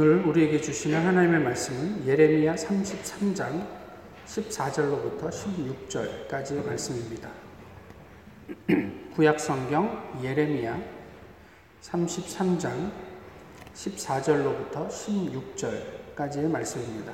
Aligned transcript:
오늘 0.00 0.24
우리에게 0.24 0.60
주시는 0.60 1.04
하나님의 1.04 1.40
말씀은 1.40 2.06
예레미야 2.06 2.54
33장 2.54 3.66
14절로부터 4.26 5.28
16절까지의 5.28 6.64
말씀입니다. 6.64 7.28
구약 9.16 9.40
성경 9.40 10.20
예레미야 10.22 10.80
33장 11.82 12.92
14절로부터 13.74 14.88
16절까지의 14.88 16.48
말씀입니다. 16.48 17.12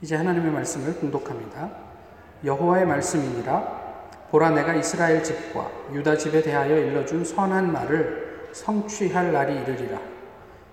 이제 0.00 0.16
하나님의 0.16 0.50
말씀을 0.50 0.96
공독합니다. 0.96 1.76
여호와의 2.44 2.86
말씀이니라 2.86 4.26
보라 4.32 4.50
내가 4.50 4.74
이스라엘 4.74 5.22
집과 5.22 5.70
유다 5.92 6.16
집에 6.16 6.42
대하여 6.42 6.76
일러준 6.76 7.24
선한 7.24 7.70
말을 7.70 8.50
성취할 8.52 9.30
날이 9.30 9.62
이르리라 9.62 10.11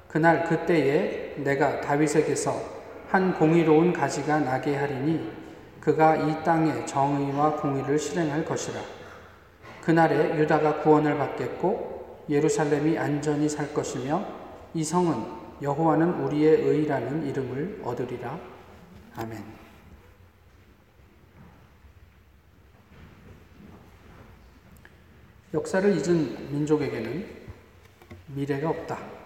그날 0.09 0.43
그때에 0.43 1.35
내가 1.37 1.81
다윗에게서 1.81 2.79
한 3.09 3.37
공의로운 3.37 3.93
가지가 3.93 4.39
나게 4.39 4.75
하리니 4.75 5.31
그가 5.79 6.15
이 6.15 6.43
땅에 6.43 6.83
정의와 6.85 7.57
공의를 7.57 7.97
실행할 7.97 8.43
것이라. 8.43 8.81
그날에 9.83 10.37
유다가 10.39 10.81
구원을 10.81 11.15
받겠고 11.17 12.25
예루살렘이 12.27 12.97
안전히 12.97 13.47
살 13.47 13.71
것이며 13.71 14.25
이 14.73 14.83
성은 14.83 15.39
여호와는 15.61 16.23
우리의 16.23 16.61
의라는 16.61 17.27
이름을 17.27 17.81
얻으리라. 17.83 18.39
아멘. 19.15 19.43
역사를 25.53 25.87
잊은 25.95 26.51
민족에게는 26.51 27.27
미래가 28.27 28.69
없다. 28.69 29.19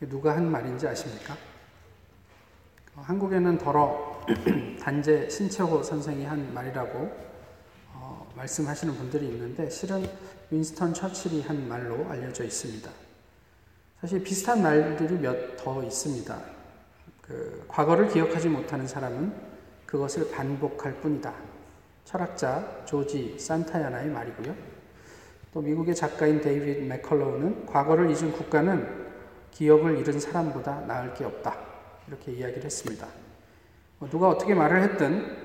누가 0.00 0.36
한 0.36 0.50
말인지 0.50 0.86
아십니까? 0.86 1.36
어, 2.94 3.02
한국에는 3.02 3.58
더러 3.58 4.24
단재 4.80 5.28
신채호 5.28 5.82
선생이 5.82 6.24
한 6.24 6.52
말이라고 6.54 7.28
어, 7.94 8.32
말씀하시는 8.36 8.94
분들이 8.94 9.26
있는데 9.28 9.68
실은 9.70 10.08
윈스턴 10.50 10.94
처칠이 10.94 11.42
한 11.42 11.68
말로 11.68 12.08
알려져 12.08 12.44
있습니다. 12.44 12.90
사실 14.00 14.22
비슷한 14.22 14.62
말들이 14.62 15.14
몇 15.18 15.56
더 15.56 15.82
있습니다. 15.82 16.40
그 17.20 17.64
과거를 17.68 18.08
기억하지 18.08 18.48
못하는 18.48 18.86
사람은 18.86 19.32
그것을 19.84 20.30
반복할 20.30 20.94
뿐이다. 21.00 21.34
철학자 22.04 22.84
조지 22.86 23.36
산타야나의 23.38 24.08
말이고요. 24.08 24.54
또 25.52 25.60
미국의 25.60 25.94
작가인 25.94 26.40
데이비드 26.40 26.80
맥컬로우는 26.82 27.66
과거를 27.66 28.10
잊은 28.10 28.32
국가는 28.32 29.07
기억을 29.58 29.98
잃은 29.98 30.20
사람보다 30.20 30.82
나을 30.86 31.12
게 31.14 31.24
없다. 31.24 31.56
이렇게 32.06 32.30
이야기를 32.30 32.64
했습니다. 32.64 33.08
뭐 33.98 34.08
누가 34.08 34.28
어떻게 34.28 34.54
말을 34.54 34.82
했든 34.84 35.36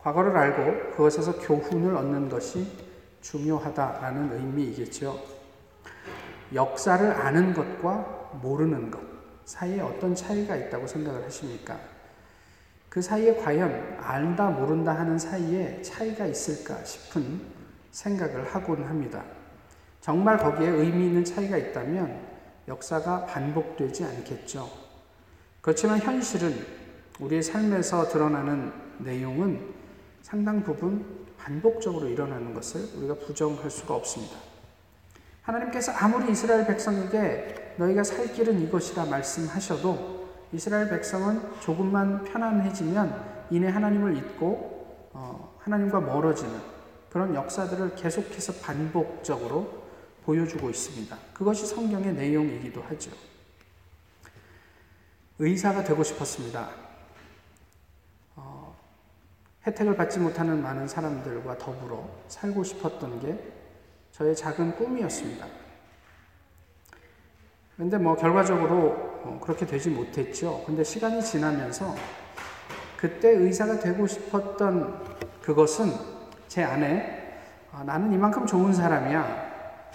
과거를 0.00 0.36
알고 0.36 0.90
그것에서 0.90 1.38
교훈을 1.38 1.96
얻는 1.96 2.28
것이 2.28 2.66
중요하다라는 3.22 4.34
의미이겠죠. 4.34 5.18
역사를 6.52 7.10
아는 7.10 7.54
것과 7.54 8.32
모르는 8.42 8.90
것 8.90 9.00
사이에 9.46 9.80
어떤 9.80 10.14
차이가 10.14 10.56
있다고 10.56 10.86
생각을 10.86 11.24
하십니까? 11.24 11.78
그 12.90 13.00
사이에 13.00 13.36
과연 13.36 13.96
알다 13.98 14.50
모른다 14.50 14.92
하는 14.92 15.18
사이에 15.18 15.80
차이가 15.80 16.26
있을까 16.26 16.84
싶은 16.84 17.40
생각을 17.92 18.44
하곤 18.44 18.84
합니다. 18.84 19.24
정말 20.02 20.36
거기에 20.36 20.68
의미 20.68 21.06
있는 21.06 21.24
차이가 21.24 21.56
있다면 21.56 22.23
역사가 22.68 23.26
반복되지 23.26 24.04
않겠죠. 24.04 24.70
그렇지만 25.60 25.98
현실은 25.98 26.54
우리의 27.20 27.42
삶에서 27.42 28.08
드러나는 28.08 28.72
내용은 28.98 29.74
상당 30.22 30.62
부분 30.62 31.24
반복적으로 31.38 32.08
일어나는 32.08 32.54
것을 32.54 32.88
우리가 32.96 33.14
부정할 33.14 33.70
수가 33.70 33.94
없습니다. 33.94 34.36
하나님께서 35.42 35.92
아무리 35.92 36.32
이스라엘 36.32 36.66
백성에게 36.66 37.74
너희가 37.76 38.02
살 38.02 38.32
길은 38.32 38.60
이것이라 38.60 39.04
말씀하셔도 39.04 40.28
이스라엘 40.52 40.88
백성은 40.88 41.60
조금만 41.60 42.24
편안해지면 42.24 43.46
이내 43.50 43.68
하나님을 43.68 44.16
잊고 44.16 45.10
어, 45.12 45.58
하나님과 45.60 46.00
멀어지는 46.00 46.52
그런 47.10 47.34
역사들을 47.34 47.94
계속해서 47.94 48.54
반복적으로 48.54 49.83
보여주고 50.24 50.70
있습니다. 50.70 51.16
그것이 51.32 51.66
성경의 51.66 52.14
내용이기도 52.14 52.82
하죠. 52.82 53.10
의사가 55.38 55.84
되고 55.84 56.02
싶었습니다. 56.02 56.70
어, 58.36 58.76
혜택을 59.66 59.96
받지 59.96 60.18
못하는 60.18 60.62
많은 60.62 60.88
사람들과 60.88 61.58
더불어 61.58 62.08
살고 62.28 62.64
싶었던 62.64 63.20
게 63.20 63.38
저의 64.12 64.34
작은 64.36 64.76
꿈이었습니다. 64.76 65.46
근데 67.76 67.98
뭐 67.98 68.14
결과적으로 68.14 69.20
어, 69.24 69.40
그렇게 69.42 69.66
되지 69.66 69.90
못했죠. 69.90 70.62
근데 70.64 70.84
시간이 70.84 71.22
지나면서 71.22 71.94
그때 72.96 73.30
의사가 73.30 73.80
되고 73.80 74.06
싶었던 74.06 75.42
그것은 75.42 75.92
제 76.46 76.62
안에 76.62 77.22
아, 77.72 77.82
나는 77.82 78.12
이만큼 78.12 78.46
좋은 78.46 78.72
사람이야. 78.72 79.43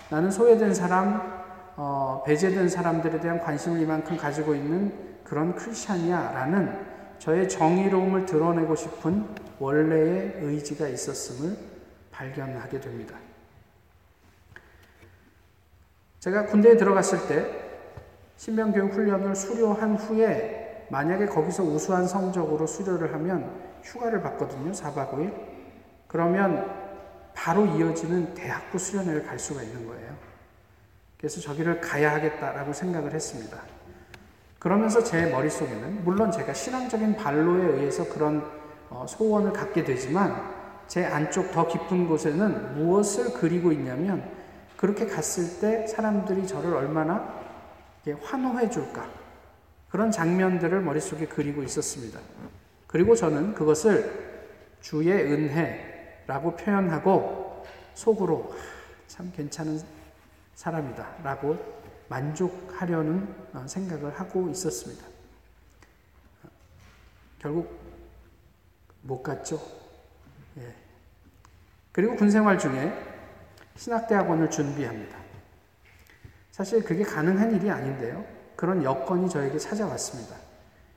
나는 0.09 0.31
소외된 0.31 0.73
사람, 0.73 1.43
어, 1.75 2.23
배제된 2.25 2.67
사람들에 2.67 3.19
대한 3.19 3.39
관심을 3.39 3.79
이만큼 3.79 4.17
가지고 4.17 4.55
있는 4.55 4.91
그런 5.23 5.55
크리스찬이야 5.55 6.31
라는 6.31 6.87
저의 7.19 7.47
정의로움을 7.47 8.25
드러내고 8.25 8.75
싶은 8.75 9.25
원래의 9.59 10.39
의지가 10.41 10.87
있었음을 10.87 11.55
발견하게 12.11 12.79
됩니다. 12.79 13.15
제가 16.19 16.47
군대에 16.47 16.75
들어갔을 16.75 17.27
때 17.27 17.69
신병교육 18.37 18.93
훈련을 18.93 19.35
수료한 19.35 19.95
후에 19.95 20.87
만약에 20.89 21.27
거기서 21.27 21.63
우수한 21.63 22.07
성적으로 22.07 22.65
수료를 22.65 23.13
하면 23.13 23.51
휴가를 23.83 24.21
받거든요. 24.21 24.71
4박 24.71 25.11
5일. 25.11 25.33
그러면 26.07 26.78
바로 27.33 27.65
이어지는 27.65 28.33
대학부 28.33 28.77
수련회를 28.77 29.25
갈 29.25 29.39
수가 29.39 29.63
있는 29.63 29.87
거예요. 29.87 30.15
그래서 31.17 31.41
저기를 31.41 31.81
가야 31.81 32.13
하겠다라고 32.13 32.73
생각을 32.73 33.13
했습니다. 33.13 33.57
그러면서 34.57 35.03
제 35.03 35.25
머릿속에는 35.27 36.03
물론 36.03 36.31
제가 36.31 36.53
신앙적인 36.53 37.15
발로에 37.15 37.77
의해서 37.77 38.07
그런 38.09 38.45
어, 38.89 39.05
소원을 39.07 39.53
갖게 39.53 39.83
되지만 39.83 40.59
제 40.87 41.05
안쪽 41.05 41.51
더 41.51 41.67
깊은 41.67 42.07
곳에는 42.07 42.75
무엇을 42.75 43.33
그리고 43.33 43.71
있냐면 43.71 44.29
그렇게 44.75 45.05
갔을 45.05 45.59
때 45.59 45.87
사람들이 45.87 46.47
저를 46.47 46.73
얼마나 46.73 47.39
환호해 48.23 48.69
줄까 48.69 49.07
그런 49.89 50.11
장면들을 50.11 50.81
머릿속에 50.81 51.25
그리고 51.27 51.63
있었습니다. 51.63 52.19
그리고 52.87 53.15
저는 53.15 53.53
그것을 53.53 54.29
주의 54.81 55.11
은혜 55.11 55.88
라고 56.29 56.55
표현하고 56.55 57.65
속으로 57.95 58.53
참 59.07 59.31
괜찮은 59.35 59.81
사람이다 60.53 61.23
라고 61.23 61.57
만족하려는 62.07 63.35
어, 63.53 63.65
생각을 63.67 64.19
하고 64.19 64.47
있었습니다. 64.49 65.07
결국 67.39 67.79
못 69.01 69.23
갔죠. 69.23 69.59
예. 70.59 70.71
그리고 71.91 72.15
군 72.15 72.29
생활 72.29 72.59
중에 72.59 72.93
신학대학원을 73.75 74.51
준비합니다. 74.51 75.17
사실 76.51 76.83
그게 76.83 77.03
가능한 77.03 77.55
일이 77.55 77.71
아닌데요. 77.71 78.23
그런 78.55 78.83
여건이 78.83 79.29
저에게 79.31 79.57
찾아왔습니다. 79.57 80.35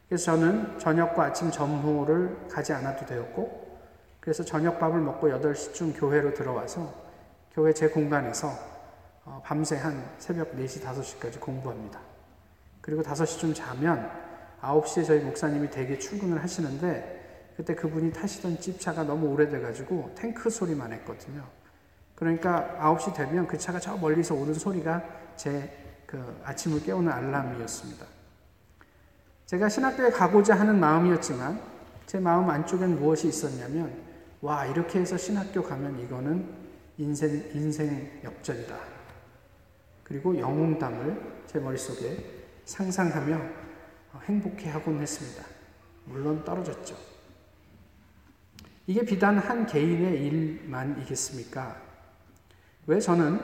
그래서 0.09 0.25
저는 0.27 0.79
저녁과 0.79 1.25
아침 1.25 1.51
점호를 1.51 2.49
가지 2.51 2.75
않아도 2.75 3.07
되었고, 3.07 3.62
그래서 4.23 4.43
저녁밥을 4.43 4.99
먹고 4.99 5.29
8시쯤 5.29 5.99
교회로 5.99 6.33
들어와서 6.33 6.95
교회 7.53 7.75
제 7.75 7.89
공간에서 7.89 8.51
어, 9.27 9.43
밤새 9.45 9.77
한 9.77 10.03
새벽 10.17 10.57
4시, 10.57 10.83
5시까지 10.83 11.39
공부합니다. 11.39 12.01
그리고 12.81 13.03
5시쯤 13.03 13.55
자면 13.55 14.11
9시에 14.63 15.07
저희 15.07 15.21
목사님이 15.21 15.69
대개 15.71 15.99
출근을 15.99 16.43
하시는데 16.43 17.53
그때 17.59 17.75
그분이 17.75 18.15
타시던 18.15 18.61
집차가 18.61 19.03
너무 19.03 19.27
오래돼가지고 19.29 20.15
탱크 20.17 20.49
소리만 20.49 20.91
했거든요. 20.95 21.45
그러니까 22.15 22.79
9시 22.81 23.15
되면 23.15 23.47
그 23.47 23.59
차가 23.59 23.79
저 23.79 23.99
멀리서 23.99 24.35
오는 24.35 24.55
소리가 24.55 25.03
제 25.37 25.83
그 26.13 26.43
아침을 26.45 26.83
깨우는 26.83 27.11
알람이었습니다. 27.11 28.05
제가 29.47 29.71
신학교에 29.71 30.11
가고자 30.11 30.55
하는 30.55 30.79
마음이었지만 30.79 31.59
제 32.05 32.21
마음 32.21 32.51
안쪽엔 32.51 32.99
무엇이 33.01 33.29
있었냐면 33.29 33.91
와, 34.43 34.67
이렇게 34.67 34.99
해서 34.99 35.17
신학교 35.17 35.63
가면 35.63 36.01
이거는 36.01 36.49
인생, 36.99 37.31
인생 37.55 38.21
역전이다. 38.25 38.77
그리고 40.03 40.37
영웅담을 40.37 41.45
제 41.47 41.61
머릿속에 41.61 42.43
상상하며 42.65 43.41
행복해 44.25 44.69
하곤 44.71 45.01
했습니다. 45.01 45.45
물론 46.07 46.45
떨어졌죠. 46.45 46.97
이게 48.89 49.05
비단 49.05 49.39
한 49.39 49.65
개인의 49.65 50.27
일만이겠습니까? 50.27 51.81
왜 52.89 52.99
저는 52.99 53.41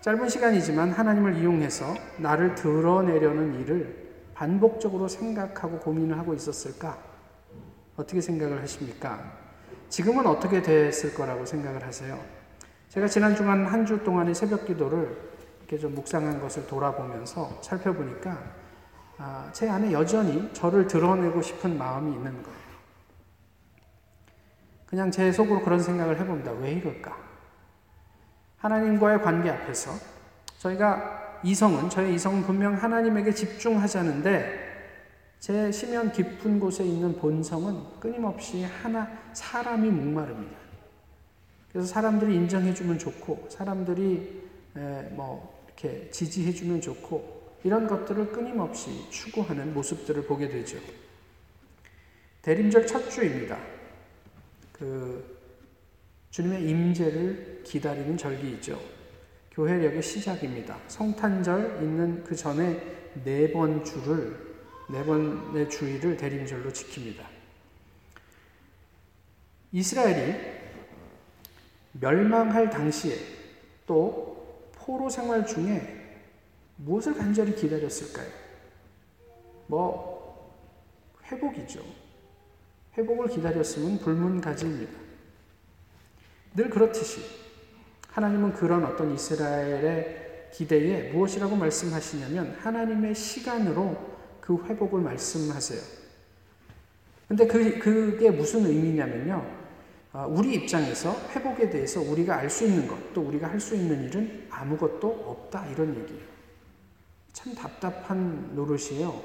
짧은 0.00 0.26
시간이지만 0.26 0.92
하나님을 0.92 1.36
이용해서 1.36 1.94
나를 2.16 2.54
드러내려는 2.54 3.60
일을 3.60 4.06
반복적으로 4.32 5.06
생각하고 5.06 5.80
고민을 5.80 6.16
하고 6.16 6.32
있었을까? 6.32 6.98
어떻게 7.96 8.22
생각을 8.22 8.62
하십니까? 8.62 9.45
지금은 9.88 10.26
어떻게 10.26 10.62
됐을 10.62 11.14
거라고 11.14 11.44
생각을 11.46 11.84
하세요? 11.84 12.18
제가 12.88 13.06
지난 13.08 13.34
주간 13.34 13.66
한 13.66 13.84
주 13.86 14.02
동안의 14.02 14.34
새벽 14.34 14.66
기도를 14.66 15.16
이렇게 15.60 15.78
좀 15.78 15.94
묵상한 15.94 16.40
것을 16.40 16.66
돌아보면서 16.66 17.58
살펴보니까 17.62 18.38
아, 19.18 19.48
제 19.52 19.68
안에 19.68 19.92
여전히 19.92 20.50
저를 20.52 20.86
드러내고 20.86 21.40
싶은 21.42 21.78
마음이 21.78 22.12
있는 22.12 22.42
거예요. 22.42 22.56
그냥 24.86 25.10
제 25.10 25.32
속으로 25.32 25.62
그런 25.62 25.80
생각을 25.80 26.18
해봅니다. 26.20 26.52
왜 26.52 26.72
이럴까? 26.72 27.16
하나님과의 28.58 29.22
관계 29.22 29.50
앞에서 29.50 29.90
저희가 30.58 31.40
이성은, 31.42 31.90
저의 31.90 32.14
이성은 32.14 32.42
분명 32.42 32.74
하나님에게 32.74 33.32
집중하자는데 33.32 34.65
제 35.46 35.70
심연 35.70 36.10
깊은 36.10 36.58
곳에 36.58 36.84
있는 36.84 37.14
본성은 37.14 38.00
끊임없이 38.00 38.64
하나, 38.64 39.08
사람이 39.32 39.88
목마릅니다. 39.88 40.56
그래서 41.70 41.86
사람들이 41.86 42.34
인정해주면 42.34 42.98
좋고, 42.98 43.46
사람들이 43.48 44.42
뭐, 45.12 45.64
이렇게 45.66 46.10
지지해주면 46.10 46.80
좋고, 46.80 47.58
이런 47.62 47.86
것들을 47.86 48.32
끊임없이 48.32 49.08
추구하는 49.08 49.72
모습들을 49.72 50.26
보게 50.26 50.48
되죠. 50.48 50.78
대림절 52.42 52.84
첫 52.88 53.08
주입니다. 53.08 53.56
그 54.72 55.38
주님의 56.30 56.68
임재를 56.68 57.62
기다리는 57.62 58.16
절기이죠. 58.16 58.80
교회력의 59.52 60.02
시작입니다. 60.02 60.76
성탄절 60.88 61.78
있는 61.82 62.24
그 62.24 62.34
전에 62.34 62.82
네 63.22 63.52
번 63.52 63.84
주를 63.84 64.45
네 64.88 65.04
번의 65.04 65.68
주일을 65.68 66.16
대림절로 66.16 66.70
지킵니다. 66.70 67.24
이스라엘이 69.72 70.34
멸망할 71.92 72.70
당시에 72.70 73.16
또 73.86 74.70
포로 74.74 75.10
생활 75.10 75.44
중에 75.44 76.20
무엇을 76.76 77.14
간절히 77.14 77.54
기다렸을까요? 77.54 78.30
뭐, 79.66 80.54
회복이죠. 81.24 81.82
회복을 82.96 83.28
기다렸으면 83.28 83.98
불문가지입니다. 83.98 84.92
늘 86.54 86.70
그렇듯이 86.70 87.20
하나님은 88.08 88.54
그런 88.54 88.84
어떤 88.84 89.12
이스라엘의 89.14 90.50
기대에 90.54 91.12
무엇이라고 91.12 91.56
말씀하시냐면 91.56 92.56
하나님의 92.60 93.14
시간으로 93.14 94.15
그 94.46 94.56
회복을 94.64 95.00
말씀하세요. 95.00 95.80
근데 97.26 97.46
그, 97.48 97.78
그게 97.80 98.30
무슨 98.30 98.64
의미냐면요. 98.64 99.44
아, 100.12 100.24
우리 100.26 100.54
입장에서 100.54 101.14
회복에 101.34 101.68
대해서 101.68 102.00
우리가 102.00 102.36
알 102.36 102.48
수 102.48 102.64
있는 102.64 102.86
것, 102.86 103.12
또 103.12 103.22
우리가 103.22 103.48
할 103.48 103.58
수 103.58 103.74
있는 103.74 104.04
일은 104.04 104.46
아무것도 104.48 105.24
없다. 105.26 105.66
이런 105.66 105.96
얘기예요. 105.96 106.22
참 107.32 107.54
답답한 107.56 108.52
노릇이에요. 108.54 109.20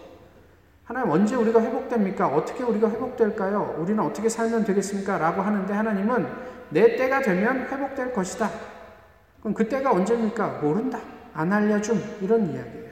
하나님 0.86 1.12
언제 1.12 1.36
우리가 1.36 1.62
회복됩니까? 1.62 2.28
어떻게 2.28 2.64
우리가 2.64 2.90
회복될까요? 2.90 3.78
우리는 3.80 4.04
어떻게 4.04 4.28
살면 4.28 4.66
되겠습니까? 4.66 5.20
라고 5.20 5.44
하는데 5.44 5.72
하나님은 5.72 6.28
내 6.72 6.96
때가 6.96 7.22
되면 7.22 7.68
회복될 7.70 8.12
것이다. 8.14 8.50
그럼 9.40 9.54
그 9.54 9.70
때가 9.70 9.92
언제입니까? 9.92 10.62
모른다. 10.62 11.00
안 11.34 11.54
알려줌. 11.54 12.02
이런 12.22 12.52
이야기예요. 12.52 12.92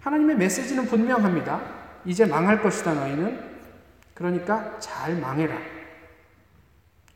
하나님의 0.00 0.36
메시지는 0.36 0.86
분명합니다. 0.86 1.60
이제 2.04 2.24
망할 2.24 2.62
것이다, 2.62 2.94
너희는. 2.94 3.58
그러니까 4.14 4.78
잘 4.78 5.16
망해라. 5.16 5.56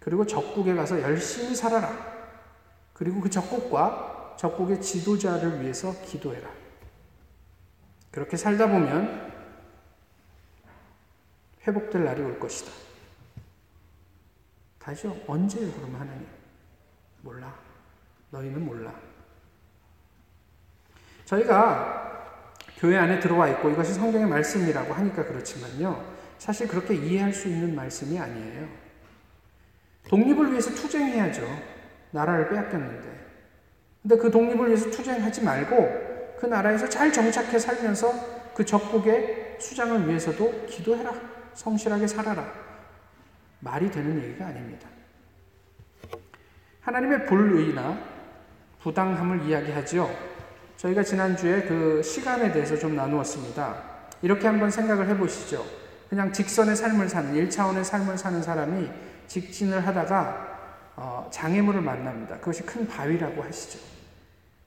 그리고 0.01 0.27
적국에 0.27 0.75
가서 0.75 1.01
열심히 1.01 1.55
살아라. 1.55 1.91
그리고 2.93 3.21
그 3.21 3.31
적국과 3.31 4.35
적국의 4.37 4.81
지도자를 4.81 5.61
위해서 5.61 5.93
기도해라. 6.03 6.51
그렇게 8.11 8.37
살다 8.37 8.67
보면 8.67 9.33
회복될 11.67 12.05
날이 12.05 12.21
올 12.23 12.39
것이다. 12.39 12.71
다시요. 14.81 15.17
언제요, 15.29 15.73
그러면 15.73 16.01
하나님? 16.01 16.27
몰라. 17.23 17.55
너희는 18.31 18.65
몰라. 18.67 18.93
저희가 21.25 22.22
교회 22.83 22.99
안에 22.99 23.21
들어와 23.21 23.49
있고 23.51 23.71
이것이 23.71 23.95
성경의 23.95 24.27
말씀이라고 24.27 24.93
하니까 24.93 25.25
그렇지만요. 25.25 26.05
사실 26.39 26.67
그렇게 26.67 26.97
이해할 26.97 27.33
수 27.33 27.47
있는 27.47 27.77
말씀이 27.77 28.19
아니에요. 28.19 28.67
독립을 30.09 30.51
위해서 30.51 30.75
투쟁해야죠. 30.75 31.47
나라를 32.11 32.49
빼앗겼는데. 32.49 33.09
근데 34.03 34.17
그 34.17 34.33
독립을 34.33 34.67
위해서 34.67 34.91
투쟁하지 34.91 35.45
말고 35.45 36.37
그 36.41 36.47
나라에서 36.47 36.89
잘 36.89 37.13
정착해 37.13 37.57
살면서 37.57 38.53
그 38.53 38.65
적국의 38.65 39.59
수장을 39.61 40.09
위해서도 40.09 40.67
기도해라. 40.67 41.15
성실하게 41.55 42.09
살아라. 42.09 42.53
말이 43.61 43.93
되는 43.93 44.21
얘기가 44.25 44.47
아닙니다. 44.47 44.89
하나님의 46.81 47.27
불의나 47.27 47.97
부당함을 48.81 49.43
이야기하지요. 49.43 50.32
저희가 50.83 51.05
지난주에 51.05 51.63
그 51.63 52.03
시간에 52.03 52.51
대해서 52.51 52.77
좀 52.77 52.97
나누었습니다. 52.97 53.77
이렇게 54.21 54.49
한번 54.49 54.69
생각을 54.69 55.09
해보시죠. 55.11 55.65
그냥 56.11 56.33
직선의 56.33 56.75
삶을 56.75 57.09
사는, 57.09 57.33
1차원의 57.33 57.85
삶을 57.85 58.19
사는 58.19 58.43
사람이 58.43 58.91
직진을 59.29 59.87
하다가 59.87 60.51
어, 60.97 61.29
장애물을 61.31 61.81
만납니다. 61.81 62.37
그것이 62.39 62.65
큰 62.65 62.87
바위라고 62.89 63.45
하시죠. 63.45 63.79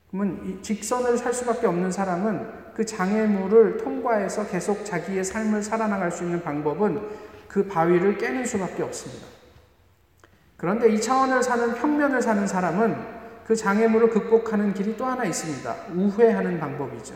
그러면 0.09 0.59
직선을 0.61 1.17
살 1.17 1.33
수밖에 1.33 1.67
없는 1.67 1.91
사람은 1.91 2.73
그 2.73 2.85
장애물을 2.85 3.77
통과해서 3.77 4.47
계속 4.47 4.85
자기의 4.85 5.25
삶을 5.25 5.63
살아나갈 5.63 6.11
수 6.11 6.23
있는 6.23 6.41
방법은 6.41 7.01
그 7.49 7.67
바위를 7.67 8.17
깨는 8.17 8.45
수밖에 8.45 8.83
없습니다. 8.83 9.27
그런데 10.55 10.93
이 10.93 10.99
차원을 10.99 11.43
사는 11.43 11.75
평면을 11.75 12.21
사는 12.21 12.47
사람은 12.47 13.14
그 13.45 13.55
장애물을 13.55 14.09
극복하는 14.09 14.73
길이 14.73 14.97
또 14.97 15.05
하나 15.05 15.23
있습니다. 15.23 15.75
우회하는 15.93 16.59
방법이죠. 16.59 17.15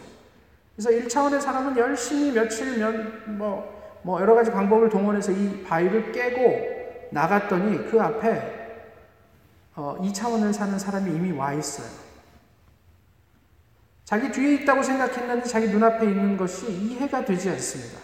그래서 0.76 0.92
1차원의 0.92 1.42
사람은 1.42 1.76
열심히 1.78 2.32
며칠, 2.32 2.78
몇, 2.78 2.94
뭐, 3.30 4.00
뭐 4.04 4.22
여러 4.22 4.36
가지 4.36 4.52
방법을 4.52 4.90
동원해서 4.90 5.32
이 5.32 5.64
바위를 5.64 6.12
깨고 6.12 7.10
나갔더니 7.12 7.90
그 7.90 8.00
앞에 8.00 8.60
어, 9.76 9.98
2차원을 10.00 10.54
사는 10.54 10.78
사람이 10.78 11.10
이미 11.16 11.32
와 11.32 11.54
있어요. 11.54 11.88
자기 14.06 14.32
뒤에 14.32 14.56
있다고 14.56 14.84
생각했는데 14.84 15.48
자기 15.48 15.68
눈앞에 15.70 16.06
있는 16.06 16.38
것이 16.38 16.72
이해가 16.72 17.26
되지 17.26 17.50
않습니다. 17.50 18.00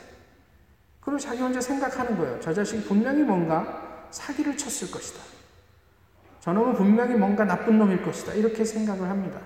그리고 1.02 1.20
자기 1.20 1.42
혼자 1.42 1.62
생각하는 1.62 2.18
거예요. 2.18 2.40
저 2.40 2.54
자식 2.54 2.88
분명히 2.88 3.24
뭔가 3.24 4.08
사기를 4.10 4.58
쳤을 4.58 4.90
것이다. 4.90 5.35
저놈은 6.46 6.76
분명히 6.76 7.16
뭔가 7.16 7.44
나쁜 7.44 7.80
놈일 7.80 8.04
것이다. 8.04 8.34
이렇게 8.34 8.64
생각을 8.64 9.10
합니다. 9.10 9.42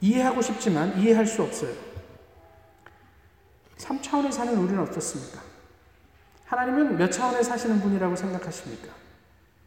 이해하고 0.00 0.40
싶지만 0.40 0.96
이해할 0.96 1.26
수 1.26 1.42
없어요. 1.42 1.74
3차원에 3.76 4.32
사는 4.32 4.56
우리는 4.56 4.80
어떻습니까? 4.80 5.42
하나님은 6.46 6.96
몇 6.96 7.10
차원에 7.10 7.42
사시는 7.42 7.80
분이라고 7.80 8.16
생각하십니까? 8.16 8.94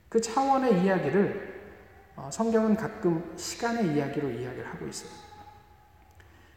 그 0.10 0.20
차원의 0.20 0.84
이야기를 0.84 1.60
어, 2.16 2.30
성경은 2.34 2.76
가끔 2.76 3.32
시간의 3.38 3.96
이야기로 3.96 4.28
이야기를 4.28 4.66
하고 4.66 4.88
있어요. 4.88 5.12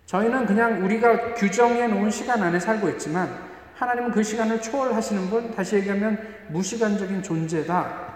저희는 0.06 0.46
그냥 0.46 0.82
우리가 0.82 1.34
규정해 1.34 1.86
놓은 1.86 2.10
시간 2.10 2.42
안에 2.42 2.58
살고 2.58 2.88
있지만 2.90 3.51
하나님은 3.82 4.12
그 4.12 4.22
시간을 4.22 4.62
초월하시는 4.62 5.28
분, 5.28 5.50
다시 5.50 5.74
얘기하면 5.74 6.16
무시간적인 6.50 7.20
존재다. 7.20 8.14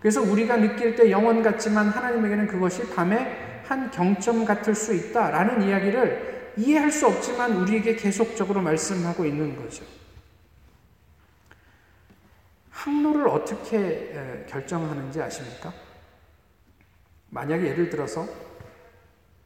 그래서 0.00 0.22
우리가 0.22 0.56
느낄 0.56 0.96
때 0.96 1.10
영원 1.10 1.42
같지만 1.42 1.90
하나님에게는 1.90 2.46
그것이 2.46 2.88
밤에 2.94 3.62
한 3.66 3.90
경점 3.90 4.46
같을 4.46 4.74
수 4.74 4.94
있다라는 4.94 5.62
이야기를 5.62 6.54
이해할 6.56 6.90
수 6.90 7.06
없지만 7.06 7.54
우리에게 7.56 7.96
계속적으로 7.96 8.62
말씀하고 8.62 9.26
있는 9.26 9.56
거죠. 9.56 9.84
항로를 12.70 13.28
어떻게 13.28 14.46
결정하는지 14.48 15.20
아십니까? 15.20 15.72
만약에 17.28 17.66
예를 17.66 17.90
들어서 17.90 18.26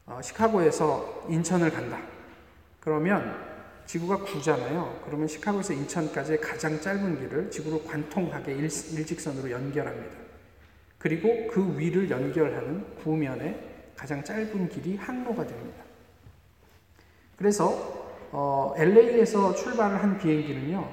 어, 0.06 0.20
시카고에서 0.22 1.26
인천을 1.28 1.70
간다. 1.72 1.98
그러면 2.78 3.45
지구가 3.86 4.18
구잖아요. 4.18 5.02
그러면 5.04 5.28
시카고에서 5.28 5.72
인천까지의 5.72 6.40
가장 6.40 6.80
짧은 6.80 7.20
길을 7.20 7.50
지구로 7.50 7.82
관통하게 7.84 8.52
일, 8.52 8.62
일직선으로 8.64 9.50
연결합니다. 9.50 10.16
그리고 10.98 11.46
그 11.46 11.78
위를 11.78 12.10
연결하는 12.10 12.84
구면의 12.96 13.58
가장 13.94 14.22
짧은 14.22 14.68
길이 14.68 14.96
항로가 14.96 15.46
됩니다. 15.46 15.84
그래서 17.36 18.06
어, 18.32 18.74
LA에서 18.76 19.54
출발을 19.54 20.02
한 20.02 20.18
비행기는요, 20.18 20.88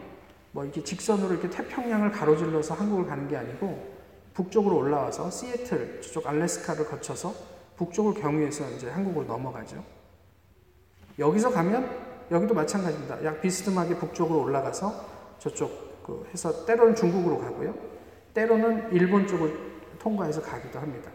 뭐 0.51 0.63
이렇게 0.63 0.83
직선으로 0.83 1.33
이렇게 1.33 1.49
태평양을 1.49 2.11
가로질러서 2.11 2.75
한국을 2.75 3.05
가는 3.07 3.27
게 3.27 3.35
아니고 3.35 3.91
북쪽으로 4.33 4.77
올라와서 4.77 5.31
시애틀, 5.31 6.01
저쪽 6.01 6.27
알래스카를 6.27 6.85
거쳐서 6.85 7.33
북쪽을 7.77 8.21
경유해서 8.21 8.69
이제 8.71 8.89
한국으로 8.89 9.25
넘어가죠. 9.25 9.83
여기서 11.17 11.51
가면 11.51 12.02
여기도 12.31 12.53
마찬가지입니다. 12.53 13.23
약 13.23 13.41
비스듬하게 13.41 13.97
북쪽으로 13.97 14.41
올라가서 14.41 15.05
저쪽 15.39 16.03
그 16.03 16.27
해서 16.31 16.65
때로는 16.65 16.95
중국으로 16.95 17.39
가고요. 17.39 17.73
때로는 18.33 18.91
일본 18.91 19.27
쪽을 19.27 19.73
통과해서 19.99 20.41
가기도 20.41 20.79
합니다. 20.79 21.11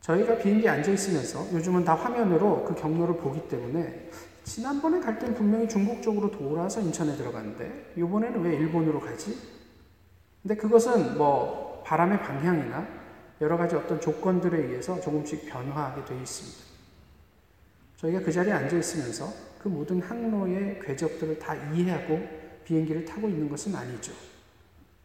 저희가 0.00 0.36
비행기에 0.36 0.68
앉아 0.68 0.90
있으면서 0.92 1.50
요즘은 1.52 1.84
다 1.84 1.94
화면으로 1.94 2.64
그 2.64 2.74
경로를 2.74 3.16
보기 3.16 3.48
때문에 3.48 4.10
지난번에 4.44 5.00
갈 5.00 5.18
땐 5.18 5.34
분명히 5.34 5.66
중국 5.66 6.02
쪽으로 6.02 6.30
돌아서 6.30 6.80
인천에 6.80 7.16
들어갔는데 7.16 7.94
이번에는 7.96 8.42
왜 8.42 8.56
일본으로 8.56 9.00
가지? 9.00 9.38
근데 10.42 10.54
그것은 10.56 11.16
뭐 11.16 11.82
바람의 11.86 12.20
방향이나 12.20 12.86
여러 13.40 13.56
가지 13.56 13.74
어떤 13.74 13.98
조건들에 14.00 14.58
의해서 14.58 15.00
조금씩 15.00 15.46
변화하게 15.48 16.04
되어 16.04 16.18
있습니다. 16.18 16.63
저희가 18.04 18.20
그 18.20 18.30
자리에 18.30 18.52
앉아 18.52 18.76
있으면서 18.76 19.32
그 19.58 19.68
모든 19.68 20.00
항로의 20.02 20.80
궤적들을 20.84 21.38
다 21.38 21.54
이해하고 21.72 22.20
비행기를 22.64 23.04
타고 23.04 23.28
있는 23.28 23.48
것은 23.48 23.74
아니죠. 23.74 24.12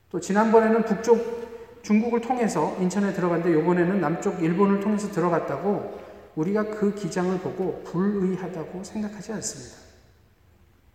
또 0.10 0.20
지난번에는 0.20 0.84
북쪽 0.84 1.82
중국을 1.82 2.20
통해서 2.20 2.76
인천에 2.80 3.14
들어갔는데 3.14 3.58
이번에는 3.58 4.02
남쪽 4.02 4.44
일본을 4.44 4.82
통해서 4.82 5.10
들어갔다고 5.12 6.00
우리가 6.36 6.66
그 6.72 6.94
기장을 6.94 7.38
보고 7.40 7.82
불의하다고 7.86 8.84
생각하지 8.84 9.34
않습니다. 9.34 9.78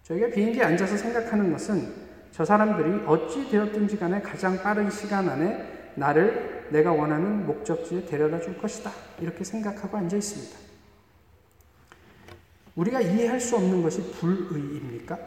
저희가 0.03 0.29
비행기에 0.29 0.63
앉아서 0.63 0.97
생각하는 0.99 1.53
것은 1.53 1.91
저 2.33 2.45
사람들이 2.45 3.07
어찌 3.07 3.49
되었든지 3.51 3.99
간에 3.99 4.21
가장 4.21 4.63
빠른 4.63 4.91
시간 4.91 5.29
안에 5.29 5.93
나를 5.95 6.67
내가 6.71 6.93
원하는 6.93 7.47
목적지에 7.47 8.05
데려다 8.05 8.41
줄 8.41 8.59
것이다. 8.59 8.91
이렇게 9.21 9.45
생각하고 9.45 9.97
앉아 9.97 10.17
있습니다. 10.17 10.64
우리가 12.77 13.01
이해할 13.01 13.41
수 13.41 13.57
없는 13.57 13.83
것이 13.83 14.03
불의입니까? 14.13 15.19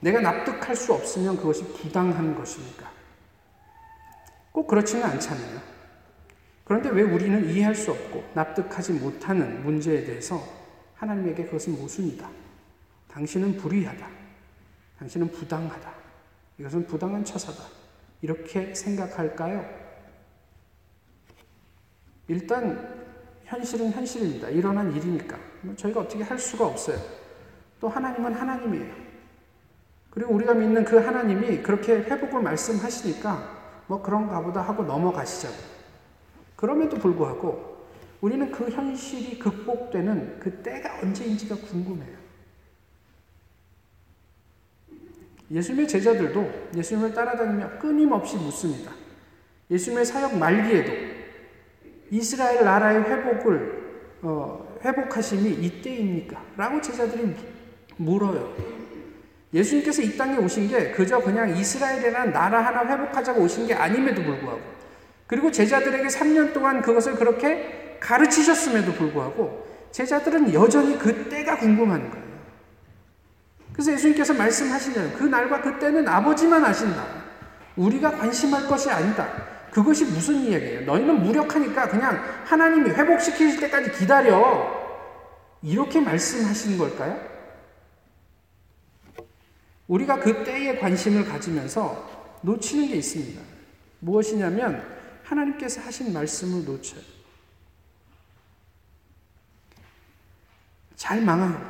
내가 0.00 0.20
납득할 0.20 0.74
수 0.74 0.92
없으면 0.92 1.36
그것이 1.36 1.64
부당한 1.74 2.34
것입니까? 2.34 2.90
꼭 4.50 4.66
그렇지는 4.66 5.04
않잖아요. 5.04 5.60
그런데 6.64 6.90
왜 6.90 7.02
우리는 7.02 7.48
이해할 7.48 7.74
수 7.74 7.90
없고 7.92 8.24
납득하지 8.34 8.94
못하는 8.94 9.62
문제에 9.62 10.04
대해서 10.04 10.42
하나님에게 10.94 11.44
그것은 11.44 11.74
모순이다. 11.78 12.28
당신은 13.08 13.56
불의하다. 13.56 14.08
당신은 14.98 15.30
부당하다. 15.30 15.92
이것은 16.58 16.86
부당한 16.86 17.24
처사다. 17.24 17.64
이렇게 18.22 18.74
생각할까요? 18.74 19.64
일단 22.28 23.11
현실은 23.52 23.92
현실입니다. 23.92 24.48
일어난 24.48 24.96
일이니까. 24.96 25.38
뭐 25.60 25.76
저희가 25.76 26.00
어떻게 26.00 26.24
할 26.24 26.38
수가 26.38 26.66
없어요. 26.66 26.96
또 27.80 27.88
하나님은 27.88 28.32
하나님이에요. 28.32 28.94
그리고 30.08 30.34
우리가 30.34 30.54
믿는 30.54 30.84
그 30.84 30.96
하나님이 30.96 31.58
그렇게 31.58 31.96
회복을 31.96 32.40
말씀하시니까 32.40 33.84
뭐 33.88 34.00
그런가 34.00 34.40
보다 34.40 34.62
하고 34.62 34.84
넘어가시자고. 34.84 35.54
그럼에도 36.56 36.96
불구하고 36.96 37.86
우리는 38.22 38.50
그 38.50 38.70
현실이 38.70 39.38
극복되는 39.38 40.40
그 40.40 40.62
때가 40.62 41.00
언제인지가 41.02 41.56
궁금해요. 41.56 42.22
예수님의 45.50 45.88
제자들도 45.88 46.70
예수님을 46.74 47.12
따라다니며 47.12 47.78
끊임없이 47.78 48.36
묻습니다. 48.36 48.92
예수님의 49.70 50.06
사역 50.06 50.38
말기에도 50.38 51.11
이스라엘 52.12 52.62
나라의 52.62 53.04
회복을 53.04 53.82
어, 54.20 54.78
회복하심이 54.84 55.48
이때입니까? 55.50 56.42
라고 56.58 56.78
제자들이 56.78 57.34
물어요. 57.96 58.54
예수님께서 59.54 60.02
이 60.02 60.16
땅에 60.16 60.36
오신 60.36 60.68
게 60.68 60.90
그저 60.92 61.18
그냥 61.20 61.56
이스라엘이라는 61.56 62.32
나라 62.32 62.60
하나 62.60 62.86
회복하자고 62.86 63.40
오신 63.42 63.66
게 63.66 63.74
아님에도 63.74 64.22
불구하고 64.22 64.60
그리고 65.26 65.50
제자들에게 65.50 66.06
3년 66.06 66.52
동안 66.52 66.82
그것을 66.82 67.14
그렇게 67.14 67.96
가르치셨음에도 67.98 68.92
불구하고 68.92 69.66
제자들은 69.90 70.52
여전히 70.52 70.98
그 70.98 71.30
때가 71.30 71.56
궁금한 71.56 72.10
거예요. 72.10 72.24
그래서 73.72 73.92
예수님께서 73.92 74.34
말씀하시냐요. 74.34 75.12
그 75.16 75.24
날과 75.24 75.62
그 75.62 75.78
때는 75.78 76.06
아버지만 76.06 76.62
아신다. 76.62 77.06
우리가 77.76 78.10
관심할 78.10 78.66
것이 78.66 78.90
아니다. 78.90 79.61
그것이 79.72 80.04
무슨 80.04 80.34
이야기예요? 80.34 80.82
너희는 80.82 81.22
무력하니까 81.22 81.88
그냥 81.88 82.22
하나님이 82.44 82.90
회복시키실 82.90 83.58
때까지 83.58 83.92
기다려. 83.92 84.82
이렇게 85.62 85.98
말씀하시는 85.98 86.76
걸까요? 86.76 87.18
우리가 89.88 90.20
그 90.20 90.44
때에 90.44 90.78
관심을 90.78 91.24
가지면서 91.24 92.38
놓치는 92.42 92.88
게 92.88 92.96
있습니다. 92.96 93.40
무엇이냐면 94.00 94.84
하나님께서 95.24 95.80
하신 95.80 96.12
말씀을 96.12 96.66
놓쳐요. 96.66 97.00
잘 100.96 101.22
망하고 101.22 101.64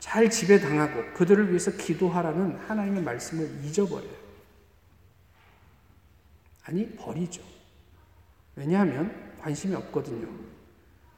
잘 0.00 0.28
지배당하고 0.28 1.14
그들을 1.14 1.48
위해서 1.50 1.70
기도하라는 1.70 2.58
하나님의 2.66 3.02
말씀을 3.02 3.64
잊어버려요. 3.64 4.23
아니, 6.64 6.90
버리죠. 6.96 7.42
왜냐하면 8.56 9.34
관심이 9.40 9.74
없거든요. 9.74 10.28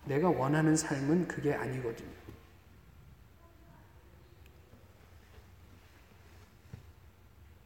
내가 0.05 0.29
원하는 0.29 0.77
삶은 0.77 1.29
그게 1.29 1.53
아니거든요. 1.55 2.11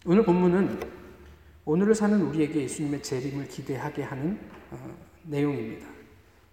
오늘 0.06 0.24
본문은 0.24 0.80
오늘을 1.66 1.94
사는 1.94 2.20
우리에게 2.20 2.62
예수님의 2.62 3.02
재림을 3.02 3.48
기대하게 3.48 4.02
하는 4.02 4.40
어, 4.70 4.96
내용입니다. 5.24 5.86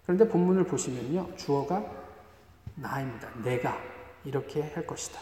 그런데 0.04 0.28
본문을 0.28 0.64
보시면요. 0.64 1.34
주어가 1.36 1.84
나입니다. 2.74 3.30
내가 3.42 3.78
이렇게 4.24 4.62
할 4.62 4.86
것이다. 4.86 5.18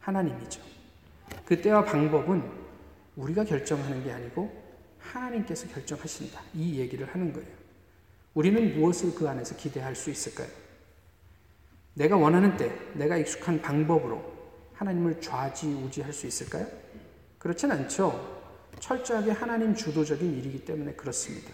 하나님이죠. 0.00 0.60
그 1.44 1.60
때와 1.60 1.84
방법은 1.84 2.42
우리가 3.16 3.44
결정하는 3.44 4.04
게 4.04 4.12
아니고 4.12 4.65
하나님께서 5.12 5.68
결정하신다. 5.68 6.40
이 6.54 6.78
얘기를 6.78 7.06
하는 7.06 7.32
거예요. 7.32 7.48
우리는 8.34 8.78
무엇을 8.78 9.14
그 9.14 9.28
안에서 9.28 9.56
기대할 9.56 9.94
수 9.94 10.10
있을까요? 10.10 10.48
내가 11.94 12.16
원하는 12.16 12.56
때, 12.56 12.70
내가 12.94 13.16
익숙한 13.16 13.62
방법으로 13.62 14.22
하나님을 14.74 15.20
좌지우지할 15.20 16.12
수 16.12 16.26
있을까요? 16.26 16.66
그렇진 17.38 17.70
않죠. 17.72 18.36
철저하게 18.78 19.30
하나님 19.30 19.74
주도적인 19.74 20.38
일이기 20.38 20.64
때문에 20.64 20.92
그렇습니다. 20.92 21.50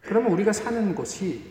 그러면 0.00 0.32
우리가 0.32 0.52
사는 0.52 0.94
곳이 0.94 1.44